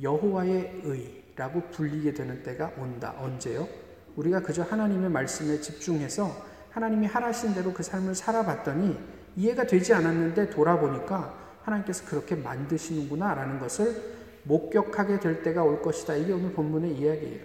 여호와의 0.00 0.80
의라고 0.82 1.68
불리게 1.70 2.14
되는 2.14 2.42
때가 2.42 2.72
온다. 2.78 3.14
언제요? 3.18 3.68
우리가 4.16 4.40
그저 4.40 4.62
하나님의 4.62 5.10
말씀에 5.10 5.60
집중해서 5.60 6.46
하나님이 6.70 7.06
하라신 7.06 7.54
대로 7.54 7.72
그 7.72 7.82
삶을 7.82 8.14
살아봤더니 8.14 8.98
이해가 9.36 9.64
되지 9.64 9.94
않았는데 9.94 10.50
돌아보니까 10.50 11.34
하나님께서 11.62 12.04
그렇게 12.06 12.34
만드시는구나 12.34 13.34
라는 13.34 13.58
것을 13.58 14.20
목격하게 14.44 15.20
될 15.20 15.42
때가 15.42 15.62
올 15.62 15.82
것이다. 15.82 16.16
이게 16.16 16.32
오늘 16.32 16.52
본문의 16.52 16.92
이야기예요. 16.92 17.44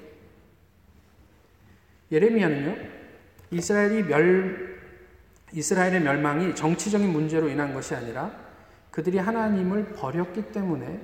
예레미야는요, 2.11 2.75
이스라엘이 3.51 4.03
멸, 4.03 4.79
이스라엘의 5.51 6.01
멸망이 6.01 6.55
정치적인 6.55 7.09
문제로 7.09 7.49
인한 7.49 7.73
것이 7.73 7.95
아니라 7.95 8.31
그들이 8.91 9.17
하나님을 9.17 9.93
버렸기 9.93 10.51
때문에 10.51 10.99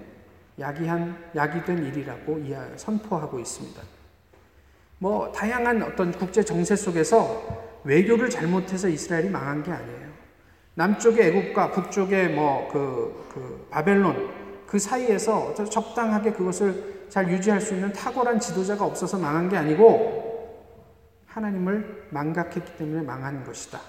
야기한, 0.59 1.17
야기된 1.35 1.85
일이라고 1.85 2.41
선포하고 2.75 3.39
있습니다. 3.39 3.81
뭐, 4.99 5.31
다양한 5.31 5.81
어떤 5.81 6.11
국제 6.11 6.43
정세 6.43 6.75
속에서 6.75 7.81
외교를 7.83 8.29
잘못해서 8.29 8.87
이스라엘이 8.87 9.29
망한 9.29 9.63
게 9.63 9.71
아니에요. 9.71 10.10
남쪽의 10.81 11.27
애국과 11.27 11.71
북쪽의 11.71 12.29
뭐그 12.29 13.27
그 13.31 13.67
바벨론 13.69 14.31
그 14.65 14.79
사이에서 14.79 15.53
적당하게 15.53 16.31
그것을 16.31 17.05
잘 17.07 17.29
유지할 17.29 17.61
수 17.61 17.75
있는 17.75 17.93
탁월한 17.93 18.39
지도자가 18.39 18.83
없어서 18.83 19.19
망한 19.19 19.49
게 19.49 19.57
아니고 19.57 20.21
하나님을 21.27 22.07
망각했기 22.09 22.77
때문에 22.77 23.03
망한 23.03 23.43
것이다. 23.43 23.79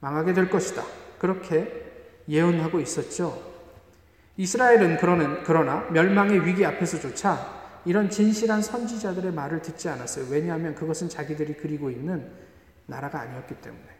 망하게 0.00 0.34
될 0.34 0.50
것이다. 0.50 0.82
그렇게 1.18 2.12
예언하고 2.28 2.80
있었죠. 2.80 3.50
이스라엘은 4.36 4.98
그러는, 4.98 5.42
그러나 5.44 5.86
멸망의 5.90 6.44
위기 6.46 6.66
앞에서조차 6.66 7.80
이런 7.86 8.10
진실한 8.10 8.60
선지자들의 8.62 9.32
말을 9.32 9.62
듣지 9.62 9.88
않았어요. 9.88 10.26
왜냐하면 10.30 10.74
그것은 10.74 11.08
자기들이 11.08 11.54
그리고 11.54 11.90
있는 11.90 12.30
나라가 12.86 13.20
아니었기 13.20 13.54
때문에. 13.56 13.99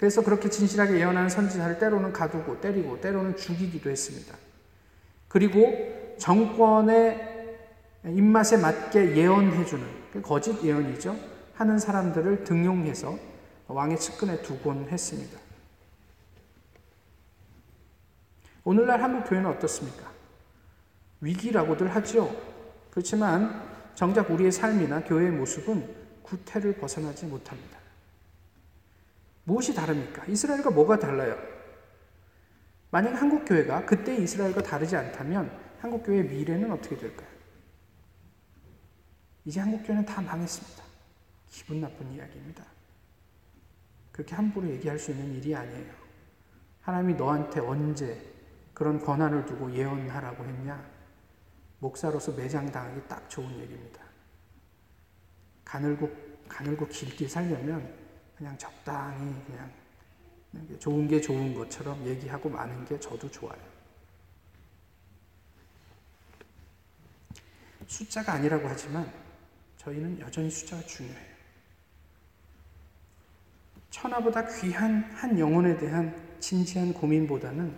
그래서 0.00 0.22
그렇게 0.22 0.48
진실하게 0.48 0.94
예언하는 0.98 1.28
선지자를 1.28 1.78
때로는 1.78 2.14
가두고 2.14 2.58
때리고 2.62 3.02
때로는 3.02 3.36
죽이기도 3.36 3.90
했습니다. 3.90 4.34
그리고 5.28 6.14
정권의 6.18 7.58
입맛에 8.06 8.56
맞게 8.56 9.14
예언해주는 9.14 9.86
그 10.10 10.22
거짓 10.22 10.64
예언이죠. 10.64 11.14
하는 11.52 11.78
사람들을 11.78 12.44
등용해서 12.44 13.18
왕의 13.68 14.00
측근에 14.00 14.40
두곤 14.40 14.88
했습니다. 14.88 15.38
오늘날 18.64 19.02
한국 19.02 19.28
교회는 19.28 19.50
어떻습니까? 19.50 20.10
위기라고들 21.20 21.94
하죠. 21.96 22.34
그렇지만 22.90 23.68
정작 23.94 24.30
우리의 24.30 24.50
삶이나 24.50 25.04
교회의 25.04 25.30
모습은 25.32 25.86
구태를 26.22 26.78
벗어나지 26.78 27.26
못합니다. 27.26 27.79
무엇이 29.44 29.74
다릅니까? 29.74 30.24
이스라엘과 30.26 30.70
뭐가 30.70 30.98
달라요? 30.98 31.36
만약 32.90 33.20
한국 33.20 33.44
교회가 33.44 33.86
그때 33.86 34.16
이스라엘과 34.16 34.62
다르지 34.62 34.96
않다면 34.96 35.50
한국 35.80 36.02
교회의 36.02 36.24
미래는 36.24 36.70
어떻게 36.72 36.96
될까요? 36.96 37.28
이제 39.44 39.60
한국 39.60 39.82
교회는 39.84 40.04
다 40.04 40.20
망했습니다. 40.20 40.84
기분 41.48 41.80
나쁜 41.80 42.12
이야기입니다. 42.12 42.64
그렇게 44.12 44.34
함부로 44.34 44.68
얘기할 44.68 44.98
수 44.98 45.12
있는 45.12 45.34
일이 45.34 45.54
아니에요. 45.54 45.92
하나님이 46.82 47.14
너한테 47.14 47.60
언제 47.60 48.20
그런 48.74 49.00
권한을 49.00 49.46
두고 49.46 49.72
예언하라고 49.72 50.44
했냐? 50.44 50.84
목사로서 51.78 52.32
매장당하기 52.32 53.08
딱 53.08 53.28
좋은 53.30 53.50
얘기입니다. 53.60 54.02
가늘고, 55.64 56.10
가늘고 56.48 56.86
길게 56.88 57.28
살려면 57.28 57.99
그냥 58.40 58.56
적당히 58.56 59.34
그냥 59.46 59.70
좋은 60.78 61.06
게 61.06 61.20
좋은 61.20 61.54
것처럼 61.54 62.06
얘기하고 62.06 62.48
마는 62.48 62.86
게 62.86 62.98
저도 62.98 63.30
좋아요. 63.30 63.60
숫자가 67.86 68.32
아니라고 68.32 68.66
하지만 68.66 69.12
저희는 69.76 70.20
여전히 70.20 70.50
숫자가 70.50 70.82
중요해요. 70.86 71.30
천하보다 73.90 74.46
귀한 74.56 75.02
한 75.12 75.38
영혼에 75.38 75.76
대한 75.76 76.38
진지한 76.40 76.94
고민보다는 76.94 77.76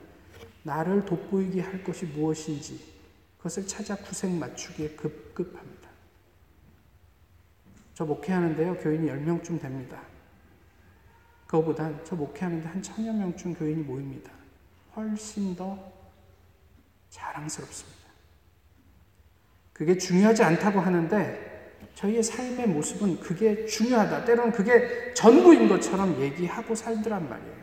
나를 0.63 1.05
돋보이게 1.05 1.61
할 1.61 1.83
것이 1.83 2.07
무엇인지 2.07 2.93
그것을 3.39 3.67
찾아 3.67 3.97
구색 3.97 4.31
맞추기에 4.31 4.91
급급합니다. 4.91 5.91
저 7.95 8.05
목회하는데요, 8.05 8.79
교인이 8.79 9.09
10명쯤 9.09 9.61
됩니다. 9.61 10.12
그거보단 11.53 12.01
저 12.03 12.17
목회하는데 12.17 12.67
한 12.67 12.83
천여 12.83 13.13
명쯤 13.13 13.55
교인이 13.55 13.83
모입니다. 13.83 14.33
훨씬 14.97 15.55
더 15.55 15.93
자랑스럽습니다. 17.11 18.09
그게 19.75 19.99
중요하지 19.99 20.45
않다고 20.45 20.81
하는데 20.81 21.79
저희의 21.95 22.23
삶의 22.23 22.69
모습은 22.69 23.21
그게 23.21 23.67
중요하다. 23.67 24.25
때로는 24.25 24.53
그게 24.53 25.13
전부인 25.13 25.69
것처럼 25.69 26.19
얘기하고 26.23 26.75
살더란 26.75 27.29
말이에요. 27.29 27.63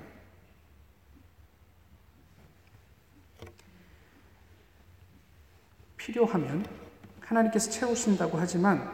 필요하면 5.97 6.63
하나님께서 7.21 7.71
채우신다고 7.71 8.37
하지만 8.37 8.87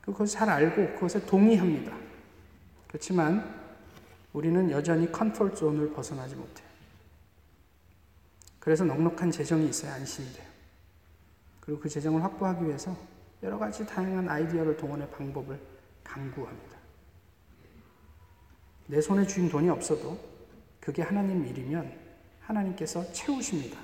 그것을 0.00 0.36
잘 0.36 0.50
알고 0.50 0.94
그것에 0.94 1.24
동의합니다. 1.26 1.96
그렇지만 2.88 3.65
우리는 4.36 4.70
여전히 4.70 5.10
컨트롤 5.10 5.54
존을 5.54 5.94
벗어나지 5.94 6.34
못해요. 6.34 6.68
그래서 8.58 8.84
넉넉한 8.84 9.30
재정이 9.30 9.66
있어야 9.70 9.94
안심이 9.94 10.30
돼요. 10.30 10.46
그리고 11.58 11.80
그 11.80 11.88
재정을 11.88 12.22
확보하기 12.22 12.66
위해서 12.66 12.94
여러 13.42 13.58
가지 13.58 13.86
다양한 13.86 14.28
아이디어를 14.28 14.76
동원해 14.76 15.08
방법을 15.08 15.58
강구합니다. 16.04 16.76
내 18.88 19.00
손에 19.00 19.26
쥐인 19.26 19.48
돈이 19.48 19.70
없어도 19.70 20.20
그게 20.80 21.00
하나님 21.00 21.46
일이면 21.46 21.90
하나님께서 22.42 23.10
채우십니다. 23.12 23.80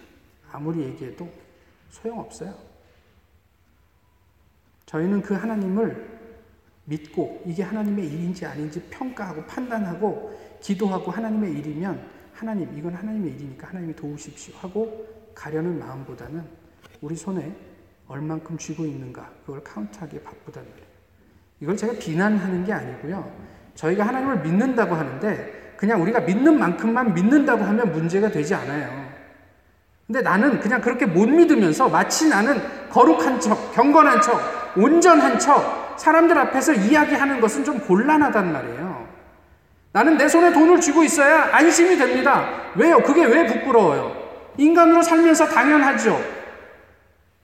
아무리 0.50 0.82
얘기해도 0.82 1.32
소용없어요. 1.88 2.54
저희는 4.84 5.22
그 5.22 5.32
하나님을 5.32 6.21
믿고 6.84 7.42
이게 7.46 7.62
하나님의 7.62 8.06
일인지 8.06 8.44
아닌지 8.44 8.82
평가하고 8.90 9.44
판단하고 9.44 10.38
기도하고 10.60 11.10
하나님의 11.10 11.52
일이면 11.58 12.00
하나님 12.32 12.76
이건 12.76 12.94
하나님의 12.94 13.32
일이니까 13.32 13.68
하나님이 13.68 13.94
도우십시오 13.94 14.54
하고 14.58 15.06
가려는 15.34 15.78
마음보다는 15.78 16.42
우리 17.00 17.14
손에 17.14 17.54
얼만큼 18.08 18.58
쥐고 18.58 18.84
있는가 18.84 19.30
그걸 19.46 19.62
카운트하기에 19.62 20.22
바쁘다는 20.22 20.68
거예요. 20.70 20.86
이걸 21.60 21.76
제가 21.76 21.92
비난하는 21.94 22.64
게 22.64 22.72
아니고요. 22.72 23.30
저희가 23.74 24.06
하나님을 24.06 24.42
믿는다고 24.42 24.94
하는데 24.94 25.74
그냥 25.76 26.02
우리가 26.02 26.20
믿는 26.20 26.58
만큼만 26.58 27.14
믿는다고 27.14 27.64
하면 27.64 27.92
문제가 27.92 28.30
되지 28.30 28.54
않아요. 28.54 29.10
근데 30.06 30.20
나는 30.20 30.60
그냥 30.60 30.80
그렇게 30.80 31.06
못 31.06 31.26
믿으면서 31.26 31.88
마치 31.88 32.28
나는 32.28 32.60
거룩한 32.90 33.40
척, 33.40 33.72
경건한 33.72 34.20
척, 34.20 34.38
온전한 34.76 35.38
척, 35.38 35.81
사람들 36.02 36.36
앞에서 36.36 36.72
이야기하는 36.72 37.40
것은 37.40 37.62
좀 37.62 37.78
곤란하단 37.78 38.52
말이에요. 38.52 39.06
나는 39.92 40.16
내 40.16 40.26
손에 40.26 40.52
돈을 40.52 40.80
쥐고 40.80 41.04
있어야 41.04 41.54
안심이 41.54 41.96
됩니다. 41.96 42.72
왜요? 42.74 43.00
그게 43.02 43.24
왜 43.24 43.46
부끄러워요? 43.46 44.20
인간으로 44.56 45.02
살면서 45.02 45.46
당연하죠. 45.46 46.20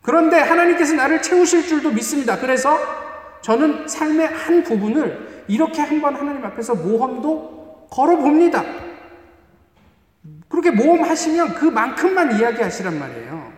그런데 0.02 0.40
하나님께서 0.40 0.94
나를 0.94 1.22
채우실 1.22 1.68
줄도 1.68 1.92
믿습니다. 1.92 2.36
그래서 2.36 2.76
저는 3.42 3.86
삶의 3.86 4.26
한 4.26 4.64
부분을 4.64 5.44
이렇게 5.46 5.80
한번 5.80 6.16
하나님 6.16 6.44
앞에서 6.44 6.74
모험도 6.74 7.86
걸어봅니다. 7.92 8.64
그렇게 10.48 10.72
모험하시면 10.72 11.54
그만큼만 11.54 12.40
이야기하시란 12.40 12.98
말이에요. 12.98 13.52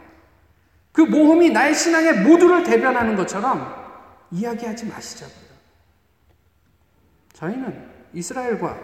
그 0.92 1.00
모험이 1.00 1.48
나의 1.48 1.74
신앙의 1.74 2.18
모두를 2.18 2.64
대변하는 2.64 3.16
것처럼 3.16 3.79
이야기하지 4.32 4.86
마시자고요. 4.86 5.50
저희는 7.32 7.90
이스라엘과 8.12 8.78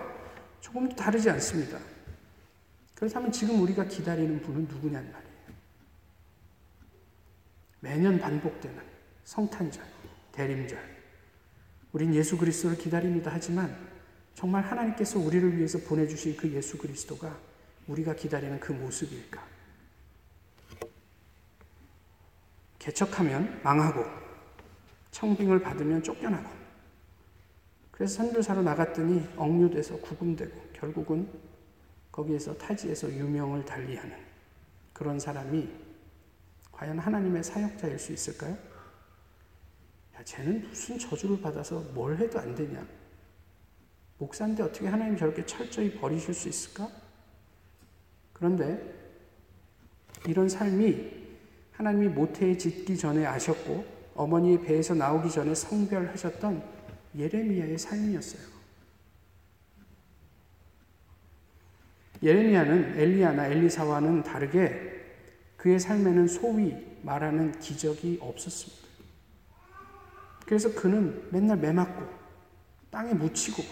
조금도 0.61 0.97
다르지 0.97 1.31
않습니다. 1.31 1.79
그렇다면 2.95 3.31
지금 3.31 3.61
우리가 3.61 3.85
기다리는 3.85 4.41
분은 4.43 4.67
누구냐는 4.69 5.13
말이에요. 5.13 5.37
매년 7.81 8.19
반복되는 8.19 8.83
성탄절, 9.25 9.85
대림절. 10.33 10.97
우린 11.93 12.15
예수 12.15 12.37
그리스도를 12.37 12.77
기다립니다 12.77 13.31
하지만 13.33 13.75
정말 14.35 14.65
하나님께서 14.65 15.19
우리를 15.19 15.57
위해서 15.57 15.79
보내주신 15.79 16.37
그 16.37 16.51
예수 16.53 16.77
그리스도가 16.77 17.39
우리가 17.87 18.15
기다리는 18.15 18.59
그 18.61 18.73
모습일까? 18.73 19.47
개척하면 22.79 23.61
망하고 23.63 24.26
청빙을 25.17 25.61
받으면 25.61 26.03
쫓겨나고 26.03 26.51
그래서 27.91 28.17
선교사로 28.17 28.63
나갔더니 28.63 29.27
억류돼서 29.37 29.97
구금되고 29.97 30.55
결국은 30.75 31.27
거기에서 32.13 32.55
타지에서 32.59 33.11
유명을 33.11 33.65
달리하는 33.65 34.15
그런 34.93 35.19
사람이 35.19 35.71
과연 36.71 36.99
하나님의 36.99 37.43
사역자일 37.43 37.99
수 37.99 38.13
있을까요? 38.13 38.53
야, 40.17 40.23
쟤는 40.23 40.69
무슨 40.69 40.99
저주를 40.99 41.41
받아서 41.41 41.81
뭘 41.95 42.19
해도 42.19 42.39
안 42.39 42.55
되냐? 42.55 42.87
목사인데 44.19 44.63
어떻게 44.63 44.87
하나님 44.87 45.17
저렇게 45.17 45.47
철저히 45.47 45.99
버리실 45.99 46.35
수 46.35 46.51
있을까? 46.51 46.91
그런데 48.35 48.95
이런 50.27 50.51
삶이 50.51 51.11
하나님이 51.73 52.09
모태에 52.09 52.59
짓기 52.59 52.99
전에 52.99 53.25
아셨고 53.25 53.96
어머니의 54.17 54.63
배에서 54.63 54.95
나오기 54.95 55.31
전에 55.31 55.55
성별하셨던 55.55 56.63
예레미야의 57.17 57.79
삶이었어요. 57.79 58.57
예레미야는 62.23 62.99
엘리야나 62.99 63.47
엘리사와는 63.49 64.23
다르게 64.23 64.97
그의 65.57 65.79
삶에는 65.79 66.29
소위 66.29 66.75
말하는 67.03 67.59
기적이 67.61 68.19
없었습니다. 68.21 68.87
그래서 70.47 70.73
그는 70.75 71.23
맨날 71.31 71.59
매맞고 71.59 72.07
땅에 72.91 73.13
묻히고 73.13 73.63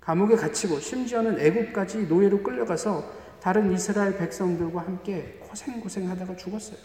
감옥에 0.00 0.34
갇히고 0.34 0.80
심지어는 0.80 1.38
애국까지 1.38 2.06
노예로 2.06 2.42
끌려가서 2.42 3.22
다른 3.40 3.72
이스라엘 3.72 4.16
백성들과 4.18 4.80
함께 4.80 5.38
고생고생하다가 5.48 6.36
죽었어요. 6.36 6.78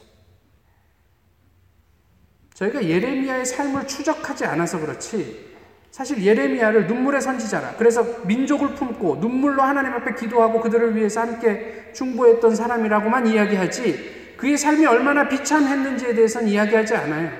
저희가 2.57 2.83
예레미야의 2.83 3.45
삶을 3.45 3.85
추적하지 3.85 4.45
않아서 4.45 4.79
그렇지 4.79 5.55
사실 5.91 6.23
예레미야를 6.23 6.87
눈물의 6.87 7.21
선지자라 7.21 7.75
그래서 7.77 8.03
민족을 8.25 8.73
품고 8.73 9.17
눈물로 9.17 9.61
하나님 9.61 9.93
앞에 9.93 10.15
기도하고 10.15 10.59
그들을 10.61 10.95
위해서 10.95 11.21
함께 11.21 11.91
중보했던 11.93 12.55
사람이라고만 12.55 13.27
이야기하지 13.27 14.35
그의 14.37 14.57
삶이 14.57 14.87
얼마나 14.87 15.29
비참했는지에 15.29 16.15
대해서는 16.15 16.47
이야기하지 16.47 16.95
않아요. 16.95 17.31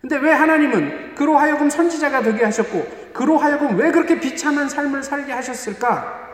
근데 0.00 0.16
왜 0.16 0.30
하나님은 0.30 1.16
그로 1.16 1.36
하여금 1.36 1.68
선지자가 1.68 2.22
되게 2.22 2.44
하셨고 2.44 3.12
그로 3.12 3.38
하여금 3.38 3.76
왜 3.76 3.90
그렇게 3.90 4.20
비참한 4.20 4.68
삶을 4.68 5.02
살게 5.02 5.32
하셨을까? 5.32 6.24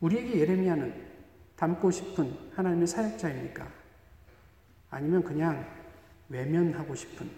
우리에게 0.00 0.40
예레미야는 0.40 0.94
닮고 1.56 1.90
싶은 1.90 2.32
하나님의 2.54 2.86
사역자입니까? 2.86 3.83
아니면 4.94 5.24
그냥 5.24 5.68
외면하고 6.28 6.94
싶은 6.94 7.28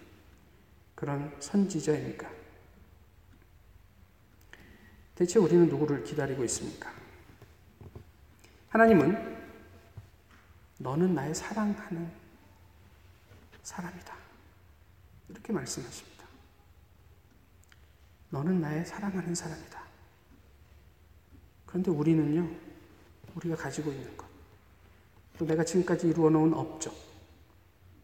그런 0.93 1.35
선지자입니까? 1.39 2.29
대체 5.15 5.39
우리는 5.39 5.67
누구를 5.67 6.03
기다리고 6.03 6.43
있습니까? 6.43 6.93
하나님은 8.69 9.37
너는 10.77 11.15
나의 11.15 11.33
사랑하는 11.33 12.11
사람이다. 13.63 14.15
이렇게 15.29 15.51
말씀하십니다. 15.51 16.25
너는 18.29 18.61
나의 18.61 18.85
사랑하는 18.85 19.33
사람이다. 19.33 19.81
그런데 21.65 21.89
우리는요, 21.89 22.55
우리가 23.33 23.55
가지고 23.55 23.91
있는 23.91 24.15
것, 24.15 24.27
또 25.39 25.45
내가 25.47 25.63
지금까지 25.63 26.09
이루어 26.09 26.29
놓은 26.29 26.53
업적, 26.53 27.06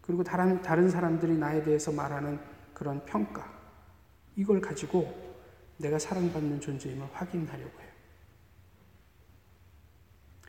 그리고 0.04 0.24
다른, 0.24 0.62
다른 0.62 0.90
사람들이 0.90 1.38
나에 1.38 1.64
대해서 1.64 1.92
말하는 1.92 2.40
그런 2.74 3.04
평가, 3.06 3.52
이걸 4.36 4.60
가지고 4.60 5.14
내가 5.78 5.98
사랑받는 5.98 6.60
존재임을 6.60 7.08
확인하려고 7.14 7.80
해요. 7.82 7.90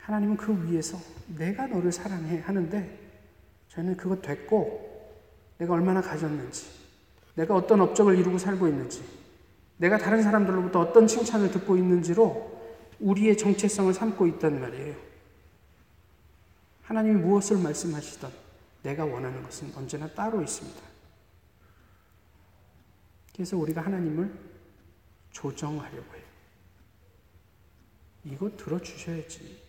하나님은 0.00 0.36
그 0.36 0.68
위에서 0.68 0.98
내가 1.36 1.66
너를 1.66 1.90
사랑해 1.90 2.40
하는데 2.40 2.98
저는 3.68 3.96
그것 3.96 4.20
됐고 4.20 4.92
내가 5.58 5.74
얼마나 5.74 6.00
가졌는지, 6.00 6.66
내가 7.34 7.54
어떤 7.54 7.80
업적을 7.80 8.18
이루고 8.18 8.38
살고 8.38 8.68
있는지, 8.68 9.04
내가 9.76 9.98
다른 9.98 10.22
사람들로부터 10.22 10.80
어떤 10.80 11.06
칭찬을 11.06 11.50
듣고 11.52 11.76
있는지로 11.76 12.52
우리의 13.00 13.36
정체성을 13.36 13.92
삼고 13.92 14.26
있단 14.26 14.60
말이에요. 14.60 14.94
하나님이 16.82 17.20
무엇을 17.20 17.58
말씀하시던 17.58 18.43
내가 18.84 19.04
원하는 19.04 19.42
것은 19.42 19.74
언제나 19.74 20.06
따로 20.14 20.42
있습니다. 20.42 20.80
그래서 23.32 23.56
우리가 23.56 23.80
하나님을 23.80 24.32
조정하려고 25.32 26.14
해요. 26.14 26.24
이거 28.24 28.50
들어주셔야지. 28.56 29.64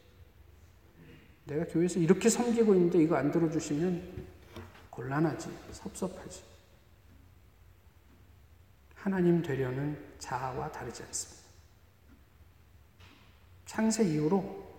내가 1.45 1.65
교회에서 1.65 1.99
이렇게 1.99 2.29
섬기고 2.29 2.73
있는데 2.75 3.01
이거 3.01 3.15
안 3.15 3.31
들어주시면 3.31 4.25
곤란하지, 4.89 5.49
섭섭하지. 5.71 6.43
하나님 8.95 9.41
되려는 9.41 9.97
자아와 10.19 10.71
다르지 10.71 11.03
않습니다. 11.03 11.45
창세 13.65 14.03
이후로 14.03 14.73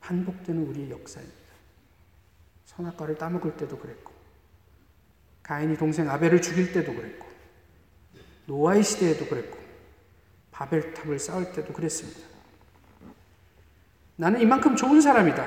반복되는 0.00 0.66
우리의 0.68 0.90
역사입니다. 0.90 1.43
선악과를 2.64 3.16
따먹을 3.16 3.56
때도 3.56 3.78
그랬고, 3.78 4.12
가인이 5.42 5.76
동생 5.76 6.08
아벨을 6.08 6.40
죽일 6.40 6.72
때도 6.72 6.94
그랬고, 6.94 7.26
노아의 8.46 8.82
시대에도 8.82 9.26
그랬고, 9.26 9.58
바벨탑을 10.50 11.18
쌓을 11.18 11.52
때도 11.52 11.72
그랬습니다. 11.72 12.20
나는 14.16 14.40
이만큼 14.40 14.76
좋은 14.76 15.00
사람이다. 15.00 15.46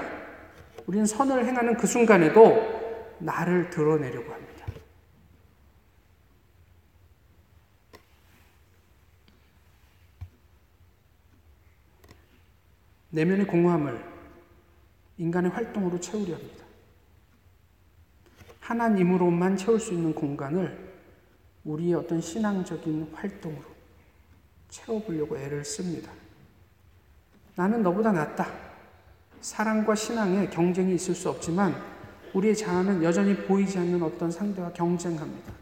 우리는 0.86 1.06
선을 1.06 1.46
행하는 1.46 1.78
그 1.78 1.88
순간에도 1.88 3.16
나를 3.20 3.70
드러내려고 3.70 4.32
합니다. 4.34 4.48
내면의 13.10 13.48
공허함을 13.48 14.06
인간의 15.18 15.52
활동으로 15.52 16.00
채우려 16.00 16.36
합니다. 16.36 16.67
하나님으로만 18.68 19.56
채울 19.56 19.80
수 19.80 19.94
있는 19.94 20.14
공간을 20.14 20.88
우리의 21.64 21.94
어떤 21.94 22.20
신앙적인 22.20 23.12
활동으로 23.14 23.64
채워보려고 24.68 25.38
애를 25.38 25.64
씁니다. 25.64 26.12
나는 27.56 27.82
너보다 27.82 28.12
낫다. 28.12 28.46
사랑과 29.40 29.96
신앙에 29.96 30.50
경쟁이 30.50 30.96
있을 30.96 31.16
수 31.16 31.30
없지만 31.30 31.82
우리의 32.34 32.58
자아는 32.58 33.04
여전히 33.04 33.38
보이지 33.38 33.78
않는 33.78 34.04
어떤 34.04 34.30
상대와 34.30 34.74
경쟁합니다. 34.74 35.54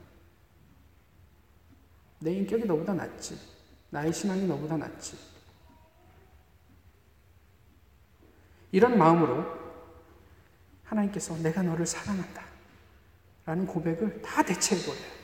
내 2.19 2.33
인격이 2.33 2.65
너보다 2.65 2.95
낫지. 2.95 3.37
나의 3.91 4.11
신앙이 4.11 4.47
너보다 4.47 4.77
낫지. 4.77 5.15
이런 8.71 8.97
마음으로 8.97 9.45
하나님께서 10.83 11.37
내가 11.37 11.61
너를 11.61 11.85
사랑한다. 11.85 12.54
라는 13.45 13.67
고백을 13.67 14.21
다 14.21 14.43
대체해버려요. 14.43 15.15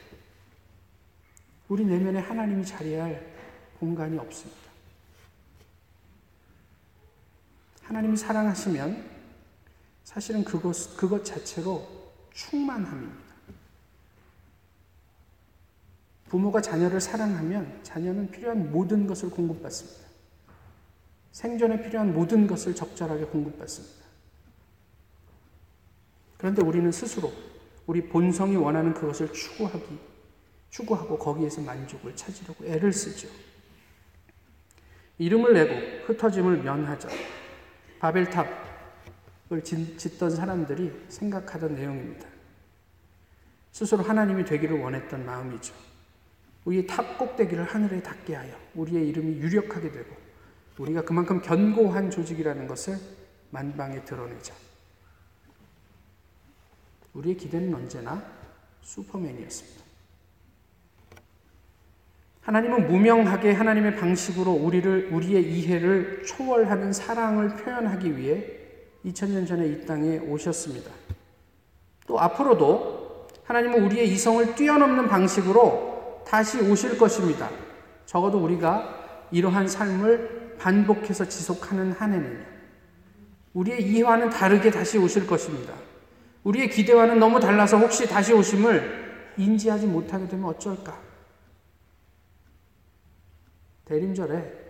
우리 1.69 1.85
내면에 1.85 2.19
하나님이 2.19 2.65
자리할 2.65 3.33
공간이 3.79 4.17
없습니다. 4.17 4.61
하나님이 7.83 8.15
사랑하시면 8.15 9.09
사실은 10.03 10.43
그것, 10.43 10.95
그것 10.97 11.25
자체로 11.25 11.87
충만함입니다. 12.33 13.31
부모가 16.29 16.61
자녀를 16.61 17.01
사랑하면 17.01 17.83
자녀는 17.83 18.31
필요한 18.31 18.71
모든 18.71 19.07
것을 19.07 19.29
공급받습니다. 19.29 20.09
생존에 21.31 21.81
필요한 21.81 22.13
모든 22.13 22.47
것을 22.47 22.75
적절하게 22.75 23.25
공급받습니다. 23.25 24.05
그런데 26.37 26.61
우리는 26.61 26.91
스스로 26.91 27.33
우리 27.91 28.07
본성이 28.07 28.55
원하는 28.55 28.93
그것을 28.93 29.33
추구하기, 29.33 29.99
추구하고 30.69 31.19
거기에서 31.19 31.59
만족을 31.59 32.15
찾으려고 32.15 32.63
애를 32.63 32.93
쓰죠. 32.93 33.27
이름을 35.17 35.53
내고 35.53 36.05
흩어짐을 36.05 36.63
면하자. 36.63 37.09
바벨탑을 37.99 39.61
짓던 39.97 40.29
사람들이 40.29 40.89
생각하던 41.09 41.75
내용입니다. 41.75 42.29
스스로 43.73 44.03
하나님이 44.03 44.45
되기를 44.45 44.79
원했던 44.79 45.25
마음이죠. 45.25 45.73
우리의 46.63 46.87
탑 46.87 47.17
꼭대기를 47.17 47.65
하늘에 47.65 48.01
닿게 48.01 48.35
하여 48.35 48.55
우리의 48.73 49.09
이름이 49.09 49.33
유력하게 49.41 49.91
되고 49.91 50.15
우리가 50.77 51.01
그만큼 51.01 51.41
견고한 51.41 52.09
조직이라는 52.09 52.67
것을 52.67 52.97
만방에 53.49 54.05
드러내자. 54.05 54.70
우리의 57.13 57.37
기대는 57.37 57.73
언제나 57.73 58.23
슈퍼맨이었습니다. 58.81 59.81
하나님은 62.41 62.87
무명하게 62.87 63.51
하나님의 63.51 63.97
방식으로 63.97 64.51
우리를, 64.51 65.09
우리의 65.13 65.43
이해를 65.53 66.23
초월하는 66.25 66.91
사랑을 66.91 67.55
표현하기 67.55 68.17
위해 68.17 68.45
2000년 69.05 69.47
전에 69.47 69.67
이 69.67 69.85
땅에 69.85 70.17
오셨습니다. 70.17 70.91
또 72.07 72.19
앞으로도 72.19 73.27
하나님은 73.43 73.83
우리의 73.85 74.11
이성을 74.11 74.55
뛰어넘는 74.55 75.07
방식으로 75.07 76.23
다시 76.25 76.59
오실 76.59 76.97
것입니다. 76.97 77.49
적어도 78.05 78.39
우리가 78.43 79.27
이러한 79.31 79.67
삶을 79.67 80.57
반복해서 80.59 81.25
지속하는 81.25 81.91
한 81.91 82.13
해는 82.13 82.45
우리의 83.53 83.83
이해와는 83.83 84.29
다르게 84.29 84.71
다시 84.71 84.97
오실 84.97 85.27
것입니다. 85.27 85.73
우리의 86.43 86.69
기대와는 86.69 87.19
너무 87.19 87.39
달라서 87.39 87.77
혹시 87.77 88.07
다시 88.07 88.33
오심을 88.33 89.33
인지하지 89.37 89.85
못하게 89.85 90.27
되면 90.27 90.45
어쩔까? 90.45 90.99
대림절에 93.85 94.61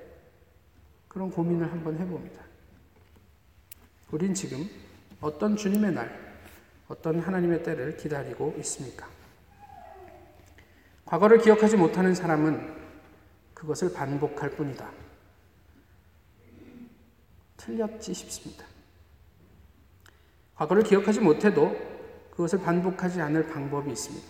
그런 1.08 1.30
고민을 1.30 1.72
한번 1.72 1.98
해봅니다. 1.98 2.42
우린 4.12 4.34
지금 4.34 4.70
어떤 5.22 5.56
주님의 5.56 5.94
날, 5.94 6.36
어떤 6.88 7.20
하나님의 7.20 7.64
때를 7.64 7.96
기다리고 7.98 8.56
있습니까? 8.60 9.08
과거를 11.06 11.40
기억하지 11.40 11.78
못하는 11.78 12.16
사람은 12.16 12.74
그것을 13.54 13.94
반복할 13.94 14.50
뿐이다. 14.52 14.90
틀렸지 17.58 18.14
싶습니다. 18.14 18.66
과거를 20.56 20.84
기억하지 20.84 21.20
못해도 21.20 21.76
그것을 22.32 22.62
반복하지 22.62 23.22
않을 23.22 23.48
방법이 23.48 23.92
있습니다. 23.92 24.28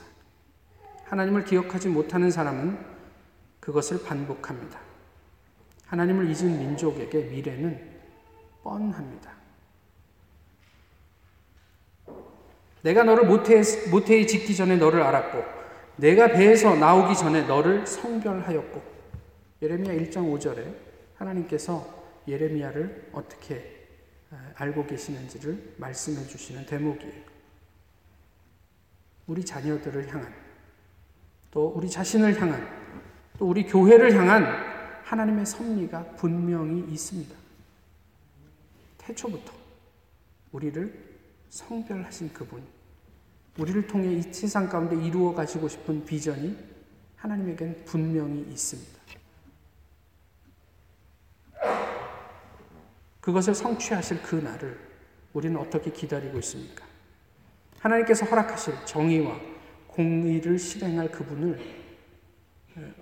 하나님을 1.06 1.44
기억하지 1.46 1.90
못하는 1.90 2.32
사람은 2.32 2.78
그것을 3.60 4.04
반복합니다. 4.04 4.80
하나님을 5.88 6.30
잊은 6.30 6.58
민족에게 6.58 7.24
미래는 7.24 7.92
뻔합니다. 8.64 9.32
내가 12.82 13.04
너를 13.04 13.26
모태에, 13.26 13.62
모태에 13.92 14.26
짓기 14.26 14.56
전에 14.56 14.78
너를 14.78 15.04
알았고, 15.04 15.44
내가 15.98 16.30
배에서 16.30 16.76
나오기 16.76 17.16
전에 17.16 17.44
너를 17.44 17.86
성별하였고, 17.86 18.82
예레미야 19.62 19.94
1장 19.94 20.34
5절에 20.34 20.74
하나님께서 21.16 21.86
예레미야를 22.28 23.10
어떻게 23.12 23.81
알고 24.56 24.86
계시는지를 24.86 25.76
말씀해 25.78 26.26
주시는 26.28 26.66
대목이에요. 26.66 27.32
우리 29.28 29.44
자녀들을 29.44 30.14
향한, 30.14 30.34
또 31.52 31.68
우리 31.76 31.90
자신을 31.90 32.40
향한, 32.42 32.68
또 33.38 33.48
우리 33.48 33.66
교회를 33.66 34.16
향한 34.16 34.46
하나님의 35.04 35.46
섭리가 35.46 36.16
분명히 36.16 36.80
있습니다. 36.92 37.36
태초부터 38.98 39.54
우리를 40.52 41.20
성별하신 41.50 42.34
그분, 42.34 42.64
우리를 43.58 43.88
통해 43.88 44.14
이 44.14 44.22
세상 44.22 44.70
가운데 44.70 44.96
이루어 44.96 45.34
가시고 45.34 45.68
싶은 45.68 46.06
비전이 46.06 46.58
하나님에겐 47.18 47.84
분명히 47.86 48.42
있습니다. 48.42 49.01
그것을 53.22 53.56
성취하실 53.56 54.24
그 54.24 54.36
날을 54.36 54.78
우리는 55.34 55.60
어떻게 55.60 55.92
기다리고 55.92 56.40
있습니까? 56.40 56.86
하나님께서 57.80 58.26
허락하실 58.26 58.74
정의와 58.86 59.40
공의를 59.88 60.58
실행할 60.60 61.12
그분을 61.12 61.60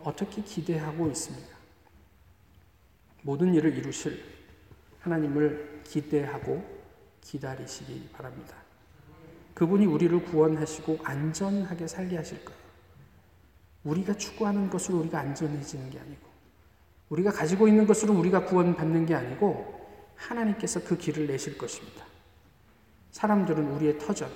어떻게 0.04 0.42
기대하고 0.42 1.10
있습니까? 1.12 1.58
모든 3.22 3.54
일을 3.54 3.76
이루실 3.78 4.24
하나님을 5.02 5.82
기대하고 5.84 6.64
기다리시기 7.22 8.10
바랍니다. 8.12 8.56
그분이 9.54 9.86
우리를 9.86 10.24
구원하시고 10.26 11.00
안전하게 11.04 11.88
살게 11.88 12.18
하실 12.18 12.44
거예요. 12.46 12.60
우리가 13.84 14.14
추구하는 14.14 14.70
것으로 14.70 15.00
우리가 15.00 15.20
안전해지는 15.20 15.90
게 15.90 16.00
아니고, 16.00 16.28
우리가 17.10 17.32
가지고 17.32 17.68
있는 17.68 17.86
것으로 17.86 18.14
우리가 18.14 18.46
구원받는 18.46 19.06
게 19.06 19.16
아니고, 19.16 19.79
하나님께서 20.20 20.84
그 20.84 20.98
길을 20.98 21.28
내실 21.28 21.58
것입니다. 21.58 22.06
사람들은 23.12 23.72
우리의 23.72 23.98
터전, 23.98 24.32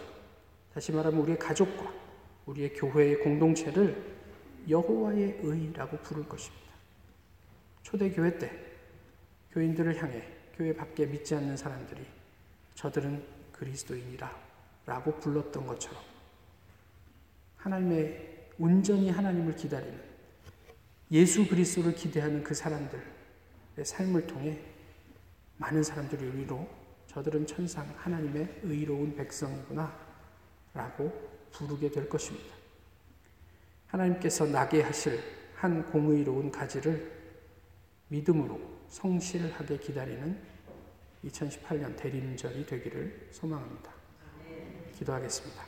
다시 0.73 0.91
말하면 0.91 1.19
우리의 1.19 1.37
가족과 1.37 1.93
우리의 2.45 2.73
교회의 2.73 3.19
공동체를 3.19 4.13
여호와의 4.67 5.39
의라고 5.43 5.97
부를 5.97 6.27
것입니다. 6.27 6.63
초대교회 7.83 8.37
때 8.39 8.51
교인들을 9.51 10.01
향해 10.01 10.23
교회 10.55 10.73
밖에 10.73 11.05
믿지 11.05 11.35
않는 11.35 11.57
사람들이 11.57 12.01
저들은 12.75 13.23
그리스도인이라 13.51 14.31
라고 14.85 15.15
불렀던 15.19 15.67
것처럼 15.67 16.01
하나님의 17.57 18.49
온전히 18.57 19.09
하나님을 19.09 19.55
기다리는 19.55 19.99
예수 21.11 21.47
그리스도를 21.47 21.93
기대하는 21.93 22.43
그 22.43 22.53
사람들의 22.53 23.03
삶을 23.83 24.27
통해 24.27 24.59
많은 25.63 25.81
사람들이 25.81 26.25
우리로 26.25 26.67
저들은 27.07 27.47
천상 27.47 27.89
하나님의 27.95 28.61
의로운 28.63 29.15
백성이구나 29.15 29.97
라고 30.73 31.31
부르게 31.53 31.89
될 31.89 32.09
것입니다. 32.09 32.53
하나님께서 33.87 34.45
나게 34.45 34.81
하실 34.81 35.21
한 35.55 35.89
공의로운 35.89 36.51
가지를 36.51 37.09
믿음으로 38.09 38.59
성실하게 38.89 39.77
기다리는 39.77 40.37
2018년 41.23 41.95
대림절이 41.95 42.65
되기를 42.65 43.29
소망합니다. 43.31 43.93
기도하겠습니다. 44.95 45.63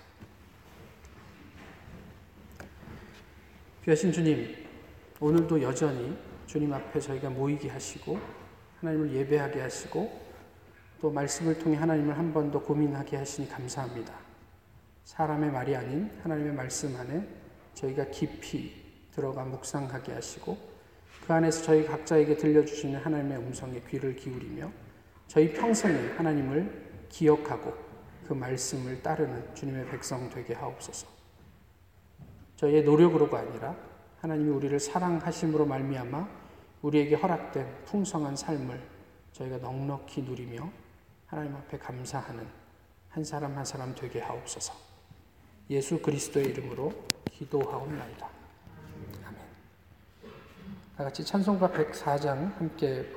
귀하신 3.86 4.12
주님, 4.12 4.68
오늘도 5.22 5.62
여전히 5.62 6.18
주님 6.48 6.74
앞에 6.74 7.00
저희가 7.00 7.30
모이게 7.30 7.70
하시고 7.70 8.45
하나님을 8.86 9.12
예배하게 9.14 9.62
하시고 9.62 10.26
또 11.02 11.12
말씀을 11.12 11.58
통해 11.58 11.76
하나님을 11.76 12.16
한 12.18 12.32
번 12.32 12.52
더 12.52 12.60
고민하게 12.62 13.18
하시니 13.18 13.50
감사합니다. 13.50 14.14
사람의 15.06 15.52
말이 15.52 15.76
아닌 15.76 16.10
하나님의 16.24 16.54
말씀 16.54 16.96
안에 16.96 17.28
저희가 17.74 18.06
깊이 18.12 18.74
들어가 19.12 19.44
묵상하게 19.44 20.14
하시고 20.14 20.58
그 21.26 21.34
안에서 21.34 21.64
저희 21.64 21.86
각자에게 21.86 22.38
들려주시는 22.38 23.00
하나님의 23.00 23.38
음성에 23.40 23.82
귀를 23.90 24.16
기울이며 24.16 24.72
저희 25.28 25.52
평생에 25.54 26.12
하나님을 26.18 26.86
기억하고 27.10 27.74
그 28.28 28.34
말씀을 28.34 29.02
따르는 29.02 29.56
주님의 29.56 29.88
백성 29.88 30.30
되게 30.30 30.54
하옵소서. 30.54 31.08
저희의 32.58 32.84
노력으로가 32.84 33.40
아니라 33.40 33.76
하나님이 34.22 34.50
우리를 34.50 34.80
사랑하심으로 34.80 35.66
말미암아 35.66 36.45
우리에게 36.86 37.16
허락된 37.16 37.86
풍성한 37.86 38.36
삶을 38.36 38.80
저희가 39.32 39.58
넉넉히 39.58 40.22
누리며 40.22 40.70
하나님 41.26 41.56
앞에 41.56 41.80
감사하는 41.80 42.48
한 43.10 43.24
사람 43.24 43.58
한 43.58 43.66
사람 43.66 43.96
되게 43.96 44.22
하옵소서. 44.22 44.74
예수 45.72 46.00
그리스도의 46.00 46.50
이름으로 46.50 46.94
기도하옵나이다. 47.32 48.30
아멘. 49.26 49.40
다 50.96 51.04
같이 51.04 51.26
찬송가 51.26 51.70
104장 51.70 52.56
함께 52.56 53.12